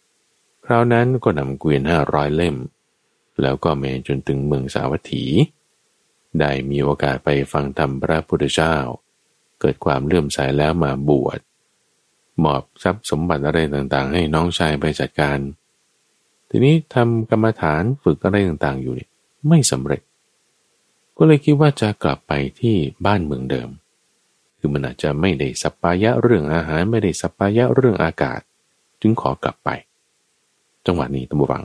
[0.09, 2.57] ๆ คราวนั้นก็นำเกวียนห้าร้อยเล่ม
[3.43, 5.25] แล้วก็เมจนถึงเมืองสาวัตถี
[6.41, 8.77] ได้มีโอกาสไปฟังธรรมพระพุทธเจ้า
[9.65, 11.41] เกิดความเลื่อมใสแล้วมาบวช
[12.45, 15.39] มอบทรัพย์สมบัติอะไรต่างๆ ให้น้องชายไปจัดการ
[16.51, 19.09] ทีนี้ทำกรรมฐานฝึกอะไรต่างๆ อยู่นี่
[19.49, 20.03] ไม่สำเร็จ
[21.17, 23.69] ก็เลยคิดว่าจะกลับไปที่บ้านเมืองเดิม
[24.59, 28.41] คือมันอาจจะไม่ได้สัปปายะเรื่องอาหารไม่ได้สัปปายะเรื่องอากาศ
[29.01, 29.71] จึงขอกลับไป
[30.87, 31.65] จังหวะนี้ตัมบัง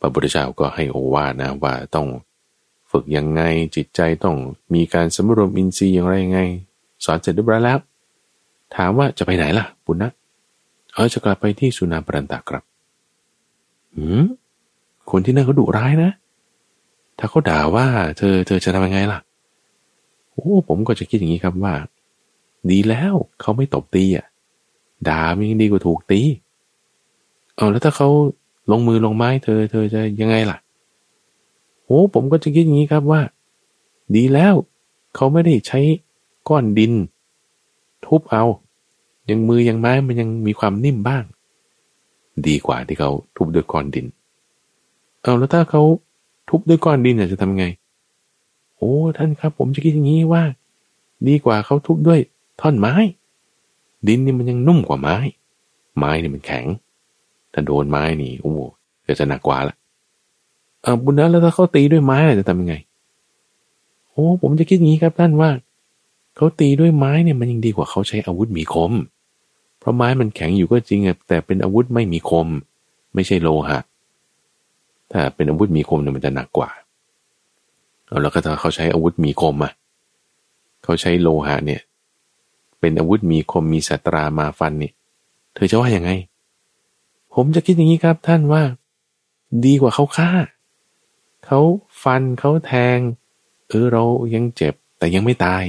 [0.00, 2.08] พระพุทธเจ้าก็ให้โอวาทนะว่าต้อง
[2.90, 3.42] ฝึกยังไง
[3.76, 4.36] จิตใจต้อง
[4.74, 6.40] มีการสมรวมอินทรีย์อย่างไรยังไง
[7.04, 7.78] สอนเสร็จเรียบร้อยแล้ว
[8.76, 10.10] ถามว่าจะไปไหนล่ะ ปุณณะ
[10.94, 12.64] เออจะกลับไปที่สุนาปรันตากรับ
[13.94, 14.24] หืม
[15.10, 16.10] คนที่นั่นเขาดุร้ายนะ
[17.18, 17.86] ถ้าเขาด่าว่า
[18.18, 19.18] เธอ เธอจะทำยังไงล่ะ
[20.30, 21.74] โอ้ผมก็จะคิดอย่างนี้ครับว่า
[22.70, 24.26] ดีแล้วเขาไม่ตบตีอะ
[25.08, 26.20] ด่ามันยังดีกว่าถูกตี
[27.56, 28.08] เอาแล้วถ้าเขา
[28.70, 30.58] ลงมือลงไม้ เธอ เธอจะยังไงล่ะ
[31.84, 33.20] โอ้ผมก็จะคิดอย่างนี้ครับว่า
[34.16, 34.54] ดีแล้ว
[35.14, 35.80] เขาไม่ได้ใช้
[36.50, 36.92] ก้อนดิน
[38.06, 38.44] ทุบเอา
[39.30, 41.24] ยังมือยังไม้มันยังมีความนิ่มบ้าง
[42.46, 44.06] ดีกว่าที่เขาทุบด้วยก้อนดิน
[45.22, 45.82] เอาแล้วถ้าเขา
[46.48, 47.64] ทุบด้วยก้อนดินจะทำไง
[48.76, 50.42] โอ้ท่านครับ ผมจะคิดอย่างนี้ว่า
[51.28, 52.20] ดีกว่าเขาทุบด้วย
[52.60, 52.94] ท่อนไม้
[54.08, 55.16] ดินนี่มันยังนุ่มกว่าไม้
[55.98, 56.66] ไม้นี่มันแข็ง
[57.52, 58.52] ถ้าโดนไม้นี่โอ้
[59.06, 59.76] ก็จะหนักกว่าละ
[60.82, 62.74] เออบุญนั้นแล้วถ้าเขาตีด้วยไม้จะทำยังไง
[64.10, 65.50] โอ้ผมจะคิดอย่างนี้ครับท่านว่า
[66.36, 68.92] เขาตีด้วยไม้เนี่ยมันยังดีกว่าเขาใช้อาวุธมีคม
[69.78, 72.46] เพราะไม้มันแข็งอยู่ก็จริงแต่เป็นอาวุธไม่มีคม
[73.14, 73.78] ไม่ใช่โลหะ
[75.10, 76.70] ถ้าเป็นอาวุธมีคมเนี่ยมันจะหนักกว่า
[78.06, 79.72] เอาแล้วก็ถ้าเขาใช้อาวุธมีคมอะ
[80.84, 81.80] เขาใช้โลหะเนี่ย
[82.80, 84.92] เป็นอาวุธมีคมมีสัตรามาฟันเนี่ย
[85.54, 86.10] เธอจะว่ายังไง
[87.34, 88.62] ผมจะคิดอย่างนี้ครับท่านว่า
[89.64, 90.30] ดีกว่าเขาฆ่า
[91.46, 91.60] เขา
[92.02, 92.98] ฟันเขาแทง
[93.68, 94.04] เออเรา
[94.34, 95.62] ยังเจ็บแต่ยังไม่ตาย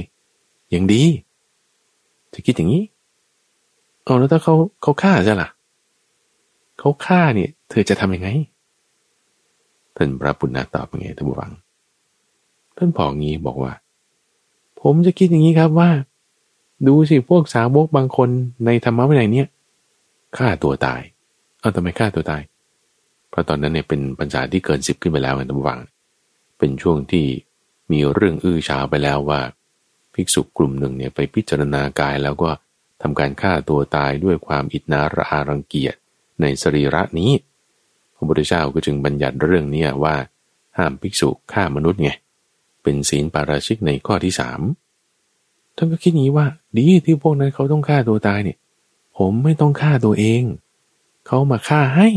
[0.72, 1.02] อยังดี
[2.34, 2.84] จะคิดอย่างนี้
[4.04, 5.48] เอาแล้วถ้าเขาเขาฆ่าจะล่ะ
[6.78, 8.28] เขาฆ่าเนี่ย เธอจะทำยังไง
[9.96, 11.52] ท่านพระปุณณะตอบยังไงท่านผู้ฟัง
[12.76, 13.72] ท่านพองี้บอกว่า
[14.80, 15.90] ผมจะคิดอย่างนี้ครับว่า
[16.86, 18.28] ดูสิพวกสาวกบางคน
[18.64, 19.48] ในธรรมะวินัยเนี้ย
[20.36, 21.00] ฆ่าตัวตาย
[21.60, 22.42] เอาทำไมฆ่าตัวตาย
[23.30, 25.80] เพราะตอนนั้นเนี่ยเป็นปัญญาที่เกินสิบขึ้นไปแล้วไงท่านผู้ฟัง
[26.58, 27.26] เป็นช่วงที่
[27.92, 29.40] มีเรื่องอื้อฉาวไปแล้วว่า
[30.14, 32.50] ภิกษุกลุ่มหนึ่งเนี่ยไปพิจารณากายแล้วก็
[33.02, 35.94] ทำการฆ่าตัวตายด้วยความอิจนาระอารังเกียจ
[36.40, 37.30] ในสรีระนี้
[38.14, 40.16] พระพุทธเจ้าก็จึงบัญญัติเรื่องนี้ว่า
[40.76, 42.10] ห้ามภิกษุฆ่ามนุษย์ไง
[42.82, 44.60] เป็นศีลปาราชิกในข้อที่สาม
[45.76, 46.46] ท่านก็คิดงี้ว่า
[46.76, 48.58] ดีที่พวกนั้นเขาต้องฆ่าตัวตายเนี่ย
[49.18, 50.42] ผมไม่ต้องฆ่าตัวเอง
[51.26, 52.08] เขามาฆ่าให้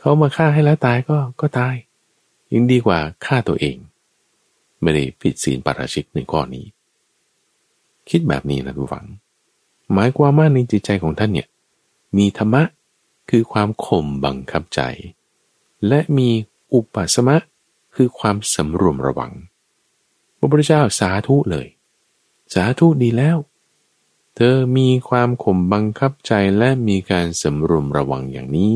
[0.00, 1.74] เขามาฆ่าให้แล้วตายก็ก็ตาย
[2.52, 3.76] ยิ่งดีกว่าฆ่าตัวเอง
[4.82, 6.66] ไม่ได้ผิดศีลปาราชิกในข้อนี้
[8.08, 9.06] คิดแบบนี้นะทุกฝัง
[9.92, 11.48] หมายความว่าในจิตใจของท่านเนี่ย
[12.16, 12.62] มีธรรมะ
[13.30, 14.80] คือความข่มบังคับใจ
[15.88, 16.30] และมี
[16.74, 17.36] อุปสมะ
[17.94, 19.32] คือความสำรวมระวัง
[20.38, 21.66] พระพุทธเจ้าสาธุเลย
[22.54, 23.36] สาธุดีแล้ว
[24.36, 28.70] เธอมีความข่มบังคับใจและมีการสำรวมระวังอย่างนี้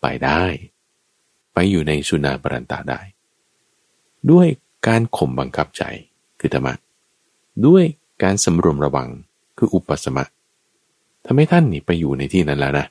[0.00, 0.44] ไปได้
[1.52, 3.00] ไปอยู่ในสุนาปรันตาได้
[4.30, 4.48] ด้วย
[4.88, 5.82] การข่มบังคับใจ
[6.40, 6.74] คือธรรมะ
[7.66, 7.84] ด้วย
[8.22, 9.08] การสำรวมระวัง
[9.58, 10.24] คืออุปสมะ
[11.24, 12.86] ทำให้ท่านนี่ไปอยู่ในที่นั้นแล้วนะ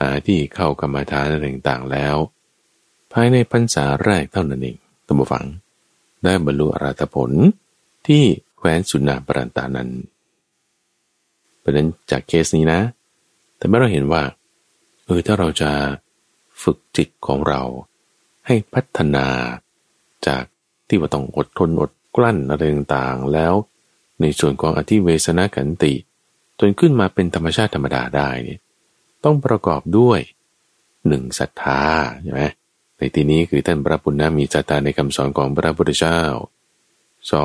[0.00, 2.16] หาที่เข้ากรรมฐานอะไรต่างๆแล้ว
[3.12, 4.76] ภายในพรรษาแรกเท่านั้นเอง
[5.06, 5.46] ตัมฝัง
[6.22, 7.30] ได้บรรลุอรัตผล
[8.06, 8.22] ที่
[8.56, 9.90] แคว้นสุนาปรันตานั้น
[11.58, 12.80] เพราะนั้นจากเคสนี้นะ
[13.56, 14.22] แต่เมื่อเราเห็นว่า
[15.04, 15.70] เออถ้าเราจะ
[16.62, 17.62] ฝึกจิตของเรา
[18.46, 19.26] ให้พัฒนา
[20.26, 20.44] จาก
[20.88, 23.54] ที่ว่าต้องอดทนอดกลั้นอะไรต่างๆ แล้ว
[24.20, 25.94] ในส่วนของอธิเวสนาขันติ
[26.60, 28.60] จนขึ้นมาเป็นธรรมชาติธรรมดาได้เนี่ย
[29.24, 30.20] ต้องประกอบด้วย
[31.06, 31.82] หนึ่งศรัทธา
[32.22, 32.42] ใช่ไหม
[32.96, 36.20] ในที่นี้คือท่านพระปุณณมีจตาในคำสอนของพระพุทธเจ้า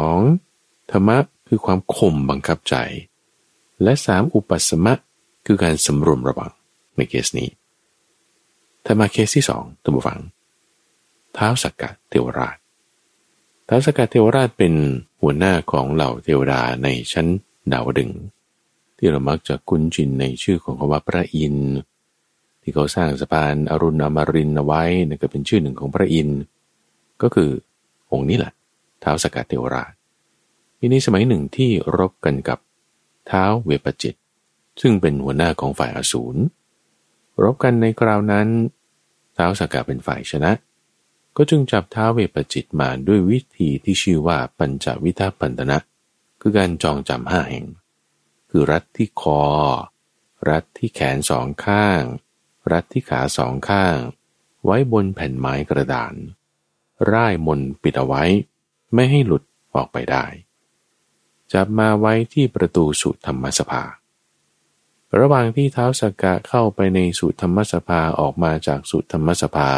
[0.06, 0.92] 2.
[0.92, 1.18] ธรรมะ
[1.48, 2.76] คือความข่มบังคับใจ
[3.84, 4.94] และสามอุปสมะ
[5.46, 6.52] คือการสำรวมระวัง
[6.96, 7.50] ในเคสนี้
[8.86, 10.20] ถ้ามาเคสที่สองตัมบูฟัง
[11.34, 12.58] เท้าสักกะเทวราช
[13.74, 14.74] ท้าสกกะเทวราชเป็น
[15.22, 17.28] หัวหน้าของเหล่าเทวดาในชั้น
[17.72, 18.12] ดาวดึง
[18.98, 21.76] ที่เรามักจะคุ้นชินในชื่อของคำว่าพระอินทร์
[22.62, 26.40] ที่เขาสร้างสะพานอรุณอมรินเอาไว้นั่นก็เป็นชื่อหนึ่งของพระอินทร์
[27.22, 27.50] ก็คือ
[28.12, 28.54] องค์นี้แหละ
[29.02, 29.94] เท้าสกัดเทวราช
[30.80, 32.60] มีในสมัยหนึ่งที่รบกันกับ
[33.28, 34.16] เท้าเวปจิต
[34.82, 36.36] ซึ่งเป็นหัวหน้าของฝ่ายอสูร
[37.44, 38.48] รบกันในคราวนั้น
[39.36, 40.52] เท้าสกัดเป็นฝ่ายชนะ
[41.38, 45.78] ก็จึงจับเท้าเวปจิตมาด้วยวิธีที่ชื่อว่าปัญจวิทาปันตนะ
[46.42, 47.66] คือการจองจำห้าแห่ง
[48.50, 49.44] คือรัดที่คอ
[50.50, 52.02] รัดที่แขนสองข้าง
[52.72, 53.98] รัดที่ขาสองข้าง
[54.66, 56.14] ไว้บนแผ่นไม้กระดาน
[57.12, 58.24] ร่ายมนปิดเอาไว้
[58.94, 59.44] ไม่ให้หลุด
[59.76, 60.26] ออกไปได้
[61.54, 63.84] จับมาไว้ที่ประตูสุธรรมสภา
[65.20, 69.72] ระหว่างที่เท้าสกกะเข้าไปในสุธรรมสภาออกมาจากสุธรรมสภา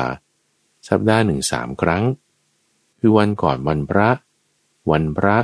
[0.90, 2.04] สัปดาห์หนึ่งสามครั้ง
[3.00, 4.10] คือวันก่อนวันพระ
[4.92, 5.38] วันพระ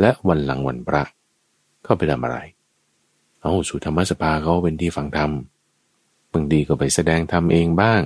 [0.00, 1.02] และวันหลังวันพระ
[1.84, 2.38] เข้าไปทำอะไร
[3.42, 5.30] เอาสุธรรมสภาเขาเป็นที่ฟังธรรม
[6.32, 8.02] บางทีก็ไปแสดงธรรมเองบ้าง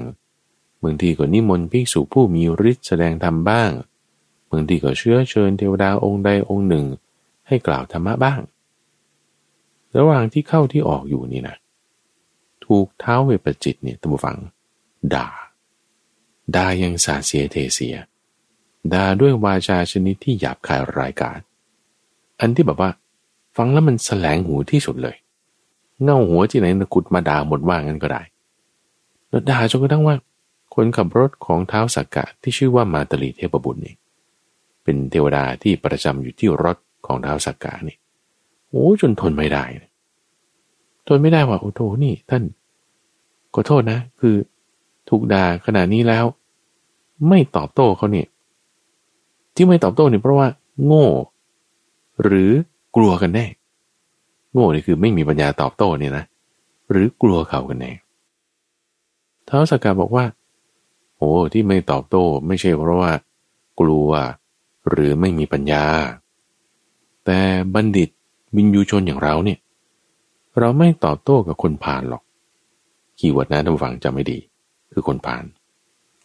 [0.82, 3.70] บางทีก็นิมนต์ภิกษุผู้มีฤทธิ์แสดงธรรมบ้าง
[4.51, 6.87] บางทีก็เชื้อเชิญเทวดาองค์ใดองค์หนึ่ง
[7.47, 8.41] ให้กล่าวธรรมะบ้าง
[9.97, 11.57] ระหว่างที่เข้าที่ออกอยู่นี่นะ
[12.64, 14.37] ถูกเท้าเวปจิตเนี่ยตัมฟัง
[15.14, 15.26] ด่า
[16.57, 17.97] ด่ายังสาเสียเทเสีย
[18.92, 21.38] ด่าด้วยวาจาชนิดที่หยาบคายรายการ
[22.40, 22.90] อันที่แบบว่า
[23.57, 25.16] ฟังแล้วมันแสลงหูที่สุดเลย
[26.03, 28.22] เง่าหัวที่ไหนนะขุดมาด่าหมดว่างั้นก็ได้
[29.28, 30.16] แล้วด่าจนกระทั่งว่า
[30.74, 33.95] คนขับรถของเท้าสักกะที่ชื่อว่ามาตลีเทพบุตรนี่
[34.82, 36.76] เป็นเทวดาที่ประจำอยู่ที่รถ
[37.07, 37.97] ของเท้าสักกะนี่
[38.70, 39.64] โอ้จนทนไม่ได้
[41.09, 42.42] ทนไม่ได้ว่าโอ้โหนี่ท่าน
[43.55, 44.36] ขอโทษนะ คือ
[45.15, 46.25] ถูกด่าขนาดนี้แล้ว
[47.29, 48.29] ไม่ตอบโต้เขาเนี่ย
[49.55, 50.49] ที่ไม่ตอบโต้เนี่ยเพราะว่า
[50.85, 51.07] โง่
[52.23, 52.51] หรือ
[52.97, 53.47] กลัวกันแน่
[54.53, 56.25] โง่นี่คือไม่มีปัญญาตอบโต้เนี่ยนะ
[56.91, 57.93] หรือกลัวเขากันแน่
[59.49, 60.25] ท้าวสกกาบอกว่า
[61.19, 63.12] โอ้ที่ไม่ตอบโต้ ไม่ใช่เพราะว่า
[63.81, 64.09] กลัว
[64.89, 65.85] หรือไม่มีปัญญา
[67.25, 67.41] แต่
[67.75, 68.09] บัณฑิต
[68.57, 69.59] วินยูชนอย่างเราเนี่ย
[70.59, 72.23] เราไม่ตอบโต้กับคนผ่านหรอก
[73.19, 74.39] คีย์เวิร์ดนะท่านฟังจำไม่ดี
[74.95, 75.45] คือคนผ่าน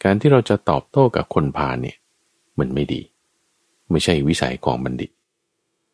[0.04, 1.96] การที่เราจะตอบโต้กับคนผ่านเนี่ย
[2.58, 3.00] มันไม่ดี
[3.90, 5.10] ไม่ใช่วิสัยของบัณฑิต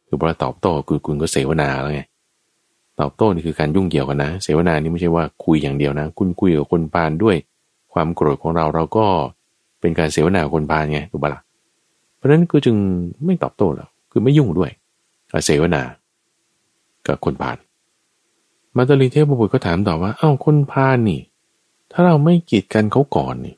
[0.07, 2.03] คือพอตอบโต้คือคุณก็เสวนาแล้วไง
[3.01, 7.37] ตอบโต้นี่คือการยุ่งเกี่ยวกันนะ เสวนานี่ไม่ใช่ว่าคุยอย่างเดียวนะ คุณคุยกับคนพาลด้วย
[7.93, 9.07] ความโกรธของเราเราก็
[9.81, 11.43] เป็นการเสวนาคนพาลไงถูกปะละ่ะ
[12.17, 12.77] เพราะฉะนั้นก็จึง
[13.25, 14.71] ไม่ตอบโต้แล้วคือไม่ยุ่งด้วย
[15.47, 15.83] เสวนา
[17.07, 17.57] กับคนพาล
[18.77, 21.21] มาตลีเทพบุตรก็ถามต่อว่า เอ้าคนพาลนี่
[21.99, 23.57] ถ้าเราไม่กีดกันเขาก่อนนี่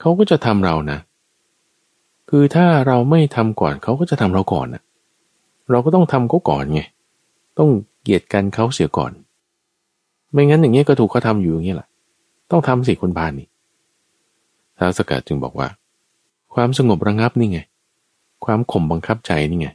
[0.00, 0.98] เขาก็จะทำเรานะ
[2.28, 4.82] คือถ้าเราไม่ทำก่อนเขาก็จะทำเราก่อนนะ
[5.70, 6.82] เราก็ต้องทำเขาก่อนไง
[7.58, 7.70] ต้อง
[8.02, 9.12] เกียดกันเขาเสียก่อน
[10.32, 11.88] ไม่งั้นอย่างเงี้ยก็ถูกเขาทาอยู่อย่างเงี้ยแหละ
[12.50, 13.48] ต้องทำสิคนพานนี่
[14.78, 15.68] ท้าวสกัดจึงบอกว่า
[16.54, 17.60] ความสงบระงับนี่ไง
[18.44, 19.68] ความข่มบังคับใจนี่ไง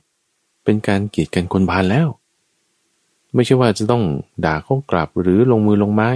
[0.63, 2.07] เป็นการเกียดกันคนพานแล้ว
[3.35, 4.03] ไม่ใช่ว่าจะต้อง
[4.45, 6.09] ด่าเขากลับหรือลงมือลงไม้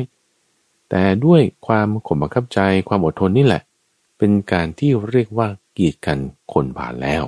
[0.90, 3.62] แต่ด้วยความข่มบังคับใจความอดทนนี่แหละ
[4.18, 6.18] เป็นการที่เรียกว่ากีดกัน
[6.54, 7.24] คนผ่านแล้ว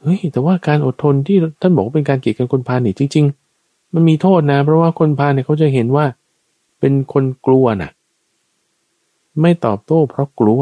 [0.00, 3.24] เฮ้ยแต่ว่าการอดทนที่ท่านบอกว่าเป็นการกีดกันคนผ่านนี่จริง
[3.60, 6.06] ๆ มันมีโทษนะ เพราะว่าคนผ่านเนี่ยเขาจะเห็นว่า
[6.80, 7.90] เป็นคนกลัวนะ่ะ
[9.40, 10.60] ไม่ตอบโต้เพราะกลัว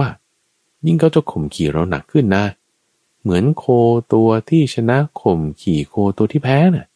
[0.86, 2.44] ยิ่งเขาจะข่มขี่เราหนักขึ้นนะ
[3.22, 3.64] เหมือนโค
[4.12, 6.86] ตัวที่ชนะข่มขี่โคตัวที่แพ้น่ะ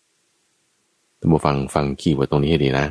[1.18, 2.86] ท่านผู้ฟังฟังขี่ว่าตรงนี้ให้ดีนะ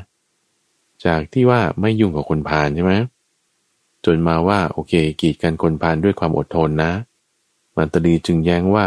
[1.05, 2.93] จากที่ว่าไม่ยุ่งกับคนพาลใช่ไหม
[4.05, 6.91] จนมาว่าโอเค กีดกันคนพาลด้วยความอดทนนะ
[7.75, 8.85] มันตรีจึงแย้งว่า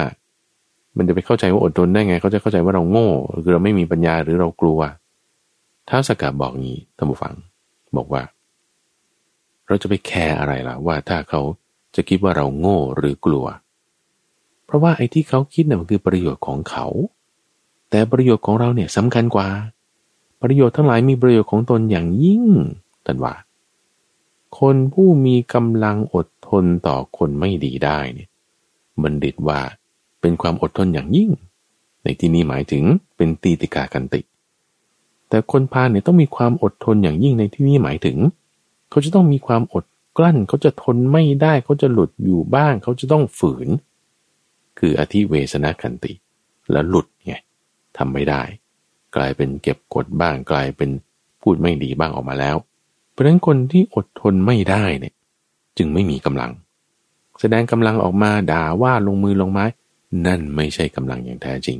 [0.96, 4.80] มันจะไปเข้าใจว่าอดทนได้ไง เขาจะเข้าใจว่าเราโง่หรือเราไม่มีปัญญาหรือเรากลัว
[5.88, 7.34] ท้าสกัดบอกงี้ท่านผู้ฟัง
[7.96, 8.22] บอกว่า
[9.66, 11.40] เราจะไปแคร์อะไรล่ะว่าถ้าเขา
[11.96, 13.46] จะคิดว่าเราโง่หรือกลัว
[14.64, 16.86] เพราะว่าไอ้ที่เขาคิดน่ะมันคือประโยชน์ของเขา
[17.90, 19.48] แต่ประโยชน์ของเราเนี่ยสำคัญกว่า
[20.42, 22.44] ประโยชน์ทั้งหลายมีประโยชน์ของตนอย่างยิ่ง
[23.06, 23.34] ตันว่า
[24.58, 28.28] คนผู้มีกำลังอดทนต่อคนไม่ดีได้เนี่ย
[29.02, 29.60] บัณฑิตว่า
[30.20, 31.30] เป็นความอดทนอย่างยิ่ง
[32.04, 32.84] ในที่นี้หมายถึง
[33.16, 34.20] เป็นตีติกากันติ
[35.28, 38.18] แต่คนพาลเนี่ยต้องมีความอดทนอย่างยิ่งในที่นี้หมายถึง
[38.90, 39.84] เขาจะต้องมีความอด
[40.16, 43.68] กลั้น เขาจะทนไม่ได้เขาจะหลุดอยู่บ้าง เขาจะต้องฝืน
[44.78, 46.12] คืออธิเวสนาคันติ
[46.70, 47.34] แล้วหลุดไง
[47.96, 48.42] ทำไม่ได้
[49.16, 50.90] กลายเป็นเก็บกดบ้างกลายเป็น
[51.40, 52.56] พูดไม่ดีบ้างออกมาแล้ว
[53.10, 55.14] เพราะฉะนั้นคนที่อดทนไม่ได้เนี่ย
[55.78, 56.50] จึงไม่มีกำลัง
[57.40, 59.64] แสดงกำลังออกมาด่าว่าลงมือลงไม้
[60.26, 61.78] นั่นไม่ใช่กำลังอย่างแท้จริง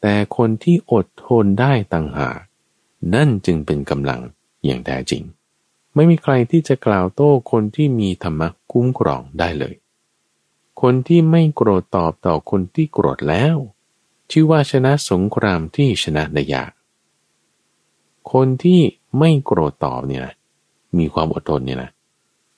[0.00, 2.38] แต่คนที่อดทนได้ต่างหาก
[3.14, 4.20] นั่นจึงเป็นกำลัง
[4.64, 5.22] อย่างแท้จริง
[5.94, 9.74] ไม่มีใครที่จะกล่าวโต้คนที่มีธรรมะคุ้มครองได้เลย
[10.82, 13.56] คนที่ไม่โกรธตอบต่อคนที่โกรธแล้ว
[14.30, 16.72] ชื่อว่าชนะสงครามที่ชนะได้ยาก
[18.32, 18.80] คนที่
[19.18, 20.34] ไม่โกรธตอบเนี่ยนะ
[20.98, 21.90] มีความอดทนเนี่ยนะ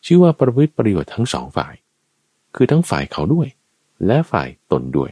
[0.05, 1.75] ชื่อว่าประพฤติประโยชน์ทั้งสองฝ่าย
[2.55, 3.49] คือทั้งฝ่ายเขาด้วย
[4.07, 5.11] และฝ่ายตนด้วย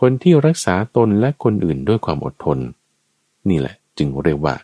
[0.00, 2.58] คนที่รักษาตนและคนอื่นด้วยความอดทน
[3.48, 4.54] นี่แหละจึงเรียกว่า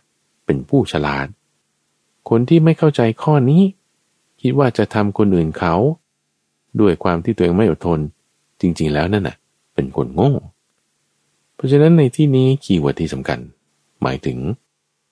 [0.45, 1.27] เป็นผู้ฉลาด
[2.29, 3.61] คนที่ไม่เข้าใจข้อนี้
[4.41, 5.75] คิดว่าจะทำคนอื่นเขา
[6.81, 7.99] ด้วยความที่ตัวเองไม่อดทน
[8.61, 9.37] จริงๆแล้วนั่นน่ะ
[9.73, 10.31] เป็นคนโง่
[11.61, 13.39] ราะฉะนั้นในที่นี้คีย์เวิร์ดที่สำคัญ
[14.01, 14.37] หมายถึง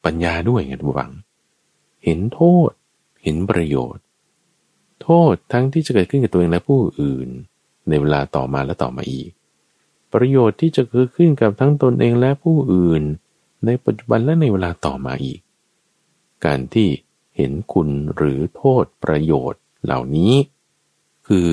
[0.05, 1.11] ปัญญาด้วยไงทุกฝัง
[2.03, 2.71] เห็นโทษ
[3.23, 4.03] เห็นประโยชน์
[5.03, 7.29] โทษทั้งที่จะเกิดขึ้นกับตัวเองและผู้อื่น
[7.89, 9.29] ในเวลาต่อมาและต่อมาอีก
[10.13, 13.03] ประโยชน์ที่จะเกิดขึ้นกับทั้งตนเองและผู้อื่น
[13.65, 15.39] ในปัจจุบันและในเวลาต่อมาอีก
[16.45, 16.87] การที่
[17.37, 20.33] เห็นคุณหรือโทษประโยชน์เหล่านี้
[21.27, 21.47] คือ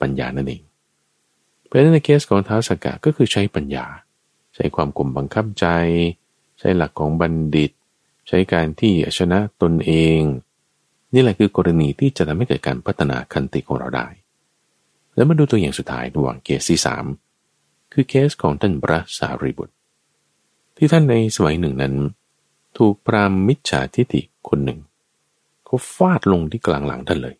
[0.00, 0.62] ปัญญานั่นเอง
[1.66, 3.86] เพราะในเคสของท้าวสกกะก็คือใช้ปัญญา
[4.58, 5.66] ช้ความกลมบังคับใจ
[6.58, 7.70] ใช้หลักของบัณฑิต
[8.28, 10.20] ใช้การที่ชนะตนเอง
[11.14, 14.06] นี่แหละคือกรณีที่จะทำให้เกิดการพัฒนาคันติของเราได้
[15.14, 17.04] แล้วมาดูตัวอย่างสุดท้ายระหว่างเคสที่สาม
[17.92, 19.74] คือเคสของท่านพระสารีบุตร
[20.76, 21.94] ที่ท่านในสมัยหนึ่งนั้น
[22.78, 24.78] ถูกพรามมิจฉาทิฏฐิคนหนึ่ง
[25.64, 27.34] เขาฟาดลงที่กลางหลังท่านเลย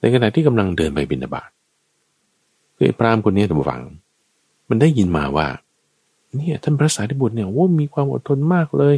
[0.00, 1.50] ในขณะที่กำลังเดินไปบินาบาต
[2.76, 3.82] คือพรามคนนี้ท่านฟัง
[4.68, 5.46] มันได้ยินมาว่า
[6.36, 8.96] เนี่ยท่านพระสารีบุตรเนี่ยว่ามีความอดทนมากเลย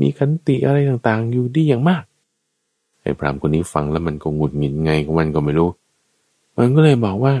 [0.00, 2.02] มีขันติอะไรต่างๆ อยู่ดีอย่างมาก
[3.02, 5.70] ไอ้พรามคนนี้ฟังแล้วมันก็หงุดหงิดไงของมันก็ไม่รู้
[6.58, 7.34] มันก็เลยบอกว่า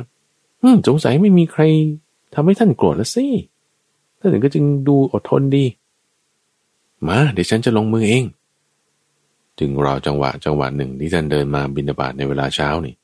[0.62, 1.62] อืมสงสัยไม่มีใคร
[2.34, 3.26] ทำให้ท่านโกรธละสิ
[4.18, 5.64] ท่านก็จึงดูอดทนดี
[7.06, 8.24] มาเดี๋ยวฉันจะลงมือเอง
[9.58, 12.94] จึงรอจังหวะจังหวะหนึ่งที่ท่านเดินมาบินาบาตในเวลาเช้านี่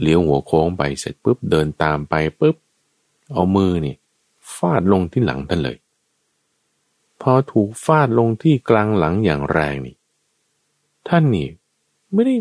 [0.00, 2.56] เลี้ยวหัวโค้งไปเสร็จปุ๊บเดินตามไปปุ๊บ
[3.32, 3.94] เอามือนี่
[4.56, 5.76] ฟาดลงที่หลังท่านเลย
[7.22, 9.96] พอถูกฟาดลงที่กลางหลังอย่างแรงนี่
[11.08, 11.48] ท่านนี่
[12.14, 12.34] ไม่ได้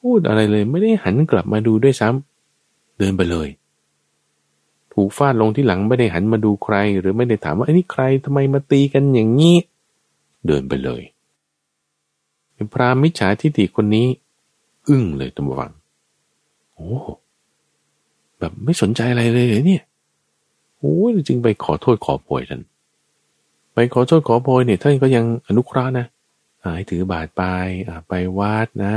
[0.00, 3.48] พูดอะไรเลย ไม่ได้หันกลับมาดูด้วยซ้ำเดินไปเลย
[4.92, 9.56] ถูกฟาดลงที่หลังไม่ได้หันมาดูใคร หรือไม่ได้ถามว่าไอ้นี่ใครทำไมมาตีกันอย่างนี้
[10.46, 11.02] เดินไปเลย
[12.72, 14.06] พระมิจฉาทิฏฐิคนนี้
[14.88, 15.72] อึ้งเลยตัมวัง
[16.74, 16.90] โอ้
[18.38, 19.82] แบบไม่สนใจอะไรเลยเนี่ย
[20.78, 22.62] โอ้ยจึงไปขอโทษขอโพยท่าน
[23.74, 26.06] ไปขอโทษขอโพยเนี่ยท่านก็ยังอนุเคราะห์นะ
[26.60, 27.42] ให้ถือบาทไป
[28.08, 28.94] ไปวัดนะ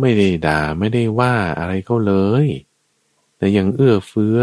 [0.00, 2.14] ไม่ได้ด่าไม่ได้ว่าอะไรเขาเล
[2.44, 2.46] ย
[3.36, 4.38] แต่ยังเอื้อเฟื้อ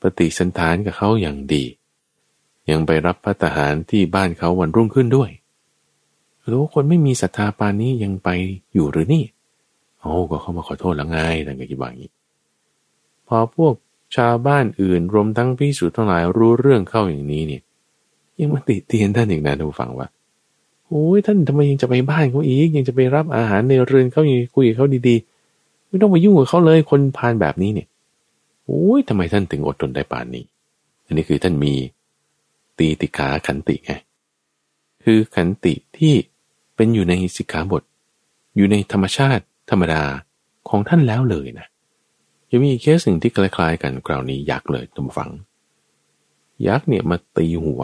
[0.00, 1.64] ปฏิสันฐานกับเขาอย่างดี
[2.70, 5.30] ยังไปรับพัฒหารที่บ้านเขาวันรุ่งขึ้นด้วย
[6.50, 8.28] รู้คนไม่มีศรัทธาปานนี้ยังไป
[8.74, 9.24] อยู่หรือนี่
[10.00, 12.10] โอ้ก็เข้ามาขอโทษแล้วไงแต่ก็คิดว่าอย่างนี้
[13.28, 13.74] พอพวก
[14.16, 17.62] ชาวบ้านอื่นรวมทั้งพิสูจน์ทั้งหลายรู้เรื่องเข้าอย่างนี้เนี่ย
[18.40, 20.08] ยังมาติเตียนท่านอีกนะทุกฝังว่า
[20.86, 27.88] โอ้ยท่านทำไมยังจะไปบ้านเขาอีก ยังจะไปรับอาหารในเรือนเขายังคุยกับเขาดีๆ ไม่ต้องไปยุ่งกับเขาเลยคนพานแบบนี้เนี่ย
[28.66, 30.44] โอ้ยทำไมท่านถึงอดทนได้ป่านนี้
[31.06, 31.74] อันนี้คือท่านมี
[32.78, 33.92] ตีติขาขันติไง
[35.04, 36.14] คือขันติที่
[36.76, 37.82] เป็นอยู่ในสิกขาบท
[38.56, 40.02] อยู่ในธรรมชาติธรรมดา
[40.68, 41.66] ของท่านแล้วเลยนะ
[42.50, 45.30] ยังมีเคสสิ่งที่คล้ายๆกันคราวนี้ยักษ์เลยทุกฝัง
[46.66, 47.82] ยักษ์เนี่ยมาตีหัว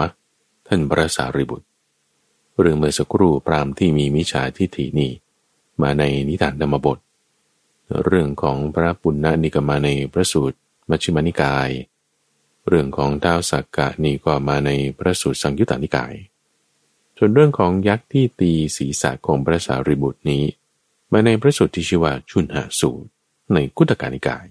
[0.67, 1.67] ท่านพระสารีบุตร
[2.61, 5.13] เรื่องเมื่อสักครู่ปรามที่มีมิจฉาทิฏฐินี่
[5.83, 6.99] มาในนิทานธรรมบท
[8.05, 10.59] เรื่องของพระปุณณนิกมาในพระสูตร
[10.91, 11.71] มัชฌิมานิกาย
[12.69, 16.15] เรื่องของท้าวสักกะนี่ก็มาในพระสูตรสังยุตตานิกาย
[17.17, 20.45] ส่วนเรื่องของยักษ์ที่ตีศีรษะของพระสารีบุตรนี้
[21.13, 23.09] มาในพระสูตรที่ชื่อว่าชุนหาสูตร
[23.55, 24.47] ในกุตการนิกาย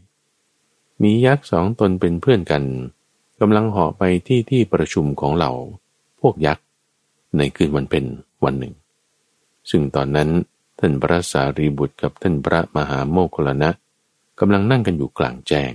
[1.03, 2.63] มียักษ์สองตนเป็นเพื่อนกัน
[3.39, 5.51] กำลังเหาะไปที่ที่ประชุมของเรา
[6.21, 6.65] พวกยักษ์
[7.37, 8.05] ในคืนวันเป็น
[8.43, 8.73] วันหนึ่ง
[9.69, 10.29] ซึ่งตอนนั้น
[10.79, 13.69] ท่านพระสารีบุตรกับท่านพระมหาโมคคลนะ
[14.39, 15.73] กำลังนั่งกันอยู่กลางแจ้ง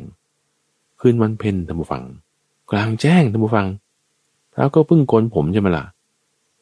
[1.00, 2.04] คืนวันเพ็ญท่านผู้ฟัง
[2.70, 3.66] กลางแจ้งท่านผู้ฟัง
[4.52, 5.84] พระก็เพิ่งโกนผมใช่ไหมล่ะ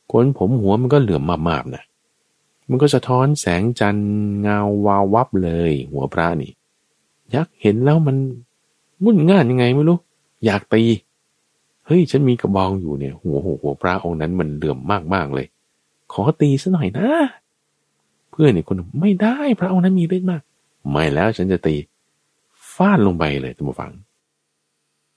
[0.08, 1.84] โกนผมหัวมันก็เหลื่อมมาบๆนะ
[2.68, 4.08] มันก็สะท้อนแสงจันทร์
[4.40, 6.52] เงาวาววับเลย หัวพระนี่
[7.34, 8.16] ยักษ์เห็นแล้วมัน
[9.04, 9.98] มุ่นง่านยังไงไม่รู้
[10.46, 10.82] อยากตี
[11.86, 14.78] เฮ้ย ฉันมีกระบองอยู่เนี่ย หัวหัวหัวพระองค์นั้นมันเหลื่อม
[15.14, 15.46] มากๆเลย
[16.12, 17.08] ขอตีซะหน่อยนะ
[18.30, 20.42] เพื่อนอีกคนไม่ได้พระองค์นั้นมีฤทธิ์มาก
[20.90, 21.76] ไม่แล้วฉันจะตี
[22.74, 23.92] ฟาดลงไปเลยท่านผู้ฟัง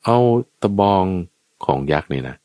[0.06, 0.18] เอา
[0.62, 1.06] ตะบอง
[1.66, 2.36] ของยักษ์เนี่ยนะ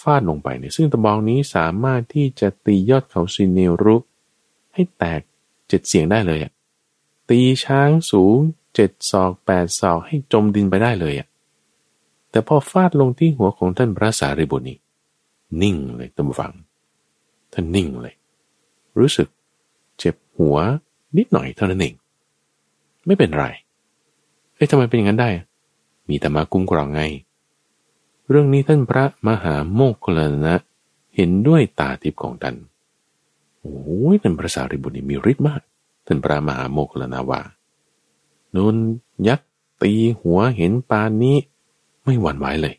[0.00, 3.96] ฟาดลงไปเนี่ยซึ่งตะบองนี้สามารถที่จะตียอดเขาซินเนรุ
[4.74, 5.20] ให้แตก
[5.68, 6.52] เจ็ดเสียงได้เลยอะ
[7.28, 8.38] ตีช้างสูง
[8.74, 11.28] เจ็ดศอกแปดศอกให้จมดินไปได้เลยอะ
[12.30, 14.78] แต่พอฟาดลงที่หัวของท่านพระสารีบุตรนี่
[15.62, 16.52] นิ่งเลยตั้มฟัง
[17.52, 18.14] ท่านนิ่งเลย
[18.98, 19.28] รู้สึก
[19.98, 20.56] เจ็บหัว
[21.16, 21.94] นิดหน่อยเท่านั้นเอง
[23.06, 23.44] ไม่เป็นไร
[24.54, 25.30] เอ้ยทำไมเป็นอย่างนั้นได้
[26.08, 27.02] มีแต่มาคุ้มครองไง
[28.28, 30.56] เรื่องนี้ท่านพระมหาโมกขลนะ
[31.16, 32.56] เห็นด้วยตาทิพย์ของท่าน
[33.60, 35.60] โอ้ยท่านพระสารีบุตรนี่มีฤทธิ์มาก
[36.06, 37.40] ท่านพระมหาโมกขลนะว่า
[38.56, 38.76] นุน
[39.28, 39.48] ยักษ์
[39.82, 41.36] ตีหัวเห็นปานนี้
[42.04, 42.74] ไม่หวั่นไหวเลย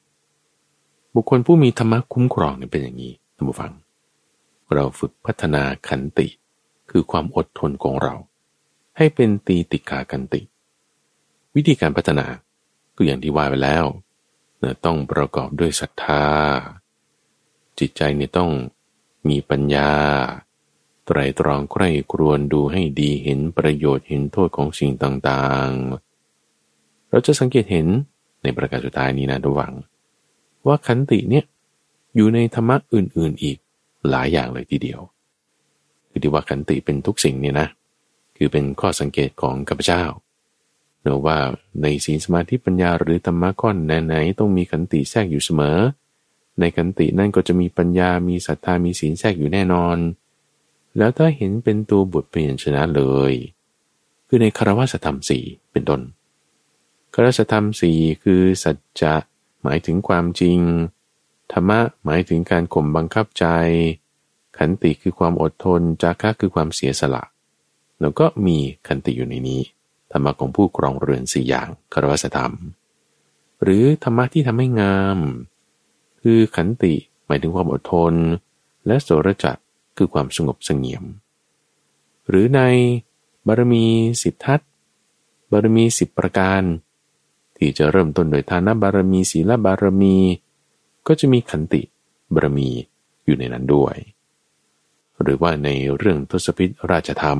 [1.13, 3.71] บุคคลผู้มีธรรมะคุ้มครองเนี่ยเป็นอย่างนี้ท่านผู้ฟัง
[4.74, 6.28] เราฝึกพัฒนาขันติ
[6.89, 8.15] คือความอดทนของเรา
[8.97, 10.41] ให้เป็นตีติกากันติ
[11.55, 12.26] วิธีการพัฒนา
[12.95, 13.86] ก็อย่างที่ว่าไปแล้ว
[14.59, 16.26] เนี่ยต้องประกอบด้วยศรัทธา
[17.80, 18.51] จิตใจเนี่ยต้อง
[19.30, 19.91] มีปัญญา
[21.05, 27.87] ไตรตรองใคร่ครวญดูให้ดีเห็นประโยชน์เห็นโทษของสิ่งต่างๆ เราจะสังเกตเห็น
[28.43, 29.73] ในประการสุดท้ายนี้นะระวัง
[30.67, 31.45] ว่าขันติเนี่ย
[32.15, 33.57] อยู่ในธรรมะอื่นๆอีก
[34.09, 34.99] หลายอย่างเลยทีเดียว
[36.09, 37.67] คือที่ว่าขันติเป็นทุกสิ่งเนี่ยนะ
[38.37, 40.03] คือเป็นข้อสังเกตของข้าพเจ้า
[41.01, 41.37] เนะว่า
[41.81, 45.77] ในศีลสมาธิปัญญาหรือธรรมะก้อนไหนๆต้องมีขันติแทรกอยู่เสมอ
[46.59, 49.97] ในขันตินั่นก็จะมีปัญญามีศรัทธามีศีลแทรกอยู่แน่นอน
[50.97, 53.33] แล้วถ้าเห็นเป็นตัวบทเปลี่ยนชนะเลย
[54.27, 56.01] คือในคารวะธรรมสี่เป็นต้น
[57.13, 59.15] กรสธรรมสี่คือสัจจะ
[59.63, 60.59] หมายถึงความจริง
[61.51, 63.45] ธรรมะหมายถึงการข่มบังคับใจ
[64.57, 67.23] ขันติคือความอดทนจาคะคือความเสียสละ
[68.01, 69.61] แล้วก็มีขันติอยู่ในนี้
[70.11, 72.53] ธรรมะของผู้ครองเรือนสี่อย่างคารวสธรรม
[73.63, 75.17] หรือธรรมะที่ทำให้งาม
[76.21, 76.93] คือขันติ
[77.25, 78.13] หมายถึงความอดทน
[78.87, 79.57] และโสรจัก
[79.97, 81.03] คือความสงบสงเงียม
[82.29, 82.61] หรือใน
[83.47, 83.85] บารมี
[84.21, 84.59] สิบทัศ
[85.51, 86.61] บารมีสิบประการ
[87.57, 90.17] ที่จะเริ่มต้นโดยทานบารมีศีลบารมี
[91.07, 91.81] ก็จะมีขันติ
[92.33, 92.69] บารมี
[93.25, 93.95] อยู่ในนั้นด้วย
[95.21, 97.39] หรือว่าในเรื่องทศพิธราชธรรม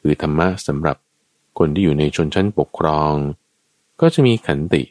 [0.00, 0.96] คือธรรมะสำหรับ
[1.58, 3.14] คนที่อยู่ในชนชั้นปกครอง
[4.00, 4.82] ก็จะมีขันติ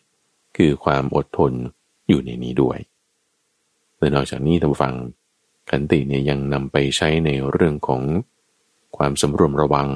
[0.58, 1.52] คือความอดทน
[2.08, 2.78] อยู่ในนี้ด้วย
[3.98, 4.94] และนอกจากนี้ท่านฟัง
[5.72, 8.02] ขันติเนี่ยยังนำไปใช้ในเรื่องของ
[8.98, 9.90] ความสำรวมระวัง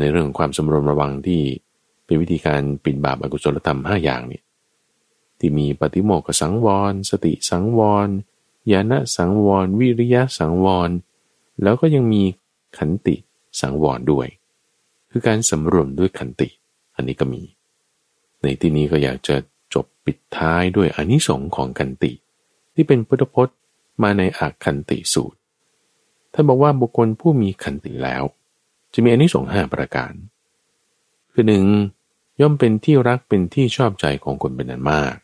[0.00, 1.42] ในเรื่องความสำรวมระวังที่
[2.04, 4.44] เป็นวิธีการปิดบาปอกุศลธรรมห้าอย่างเนี่ย
[5.38, 8.08] ที่มีปฏิโมกสังวร สติสังวร
[8.72, 10.90] ญาณสังวร วิริยะสังวร
[11.62, 12.22] แล้วก็ยังมี
[12.78, 13.16] ขันติ
[13.60, 14.28] สังวรด้วย
[15.10, 16.48] คือการสำรวมด้วยขันติ
[16.96, 17.42] อันนี้ก็มี
[18.42, 19.36] ในที่นี้ก็อยากจะ
[19.74, 22.12] จบปิดท้ายด้วยอนิสงค์ของขันติ
[22.74, 23.57] ที่เป็นพุทธพจน์
[24.02, 25.38] มาในอาขันติสูตร
[26.32, 28.22] ท่านบอกว่าบุคคลผู้มีขันติแล้ว
[28.92, 30.12] จะมีอนิสงส์ห้าประการ
[31.32, 31.64] คือหนึ่ง
[32.40, 35.14] ย่อมเป็นที่รักเป็นที่ชอบใจของคนเป็นอันมาก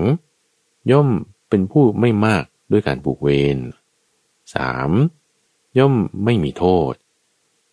[0.00, 0.90] 2.
[0.90, 1.08] ย่อม
[1.48, 3.58] เป็นผู้ไม่มากด้วยการผูกเวร
[4.92, 5.78] 3.
[5.78, 5.94] ย่อม
[6.24, 6.92] ไม่มีโทษ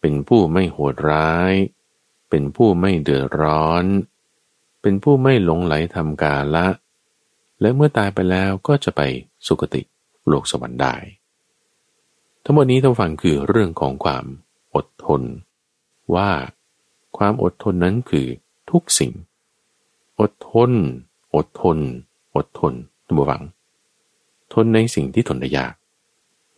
[0.02, 1.54] เป็นผู้ไม่โหดร้าย
[2.30, 3.86] เป็นผู้ไม่เดือดร้อน
[4.82, 6.68] เป็นผู้ไม่หลงไหลทำกาละ
[7.62, 9.02] และเมื่อตายไปแล้วก็จะไป
[9.48, 9.82] สุคติ
[10.28, 10.96] โลกสวรรค์ได้
[12.44, 14.26] ทั้งหมดนี้ท่านฟังคือเรื่องของความ
[14.76, 15.22] อดทน
[16.16, 16.30] ว่า
[17.18, 18.28] ความอดทนนั้นคือ
[18.72, 19.12] ทุกสิ่ง
[20.20, 20.72] อดทน
[21.36, 21.78] อดทน
[22.36, 22.74] อดทน
[23.06, 23.42] ท่านผู้ฟัง
[24.54, 25.74] ทนในสิ่งที่ทนได้ยาก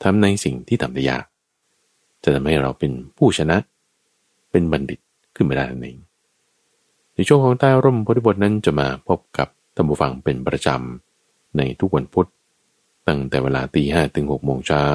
[0.04, 1.26] ทำในสิ่งที่ทำได้ยาก
[2.24, 3.58] จะทำให้เราเป็นผู้ชนะ
[4.52, 5.00] เป็นบัณฑิต
[5.36, 5.98] ขึ้นมาได้นั่นเอง
[7.14, 12.28] ในช่วงของใต้ร่มพุทธบทนั้นจะมาพบกับท่านผู้ฟังเป็นประจำในทุกวันพุธ
[13.08, 14.86] ตั้งแต่เวลาตีห้ถึงหกโมงเช้า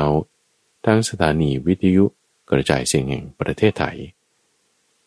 [0.84, 2.04] ทางสถานีวิทยุ
[2.50, 3.98] กระจายเสียงแห่งประเทศไทย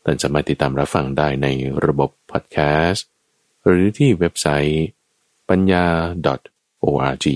[0.03, 1.47] ท่านสามารถติดตามรับฟังได้ใน
[1.85, 3.05] ระบบพอดแคสต์
[3.65, 4.85] หรือที่เว็บไซต์
[5.49, 7.27] panya.org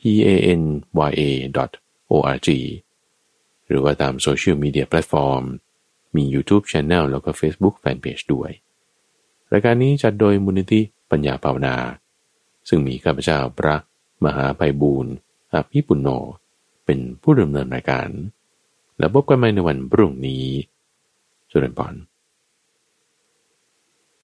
[0.00, 0.62] p a n
[1.10, 1.22] y a
[2.10, 2.48] org
[3.68, 5.42] หรือว่าตามโซเชียลมีเดียแพลตฟอร์ม
[6.16, 8.50] มี YouTube Channel แล้วก็ Facebook Fanpage ด้วย
[9.52, 11.76] รายการนี้จัดโดยมูลนิธิปัญญาภาวนา
[12.68, 13.76] ซึ่งมีข้าพเจ้าพระ
[14.24, 15.12] มหาไพบูรณ์
[15.54, 16.08] อภิปุโน
[16.84, 18.08] เป็นผู้ดำเนินรายการ
[18.98, 20.44] แล้วพบกันใหม่ในวันพรุ่งนี้
[21.50, 21.94] จุลพร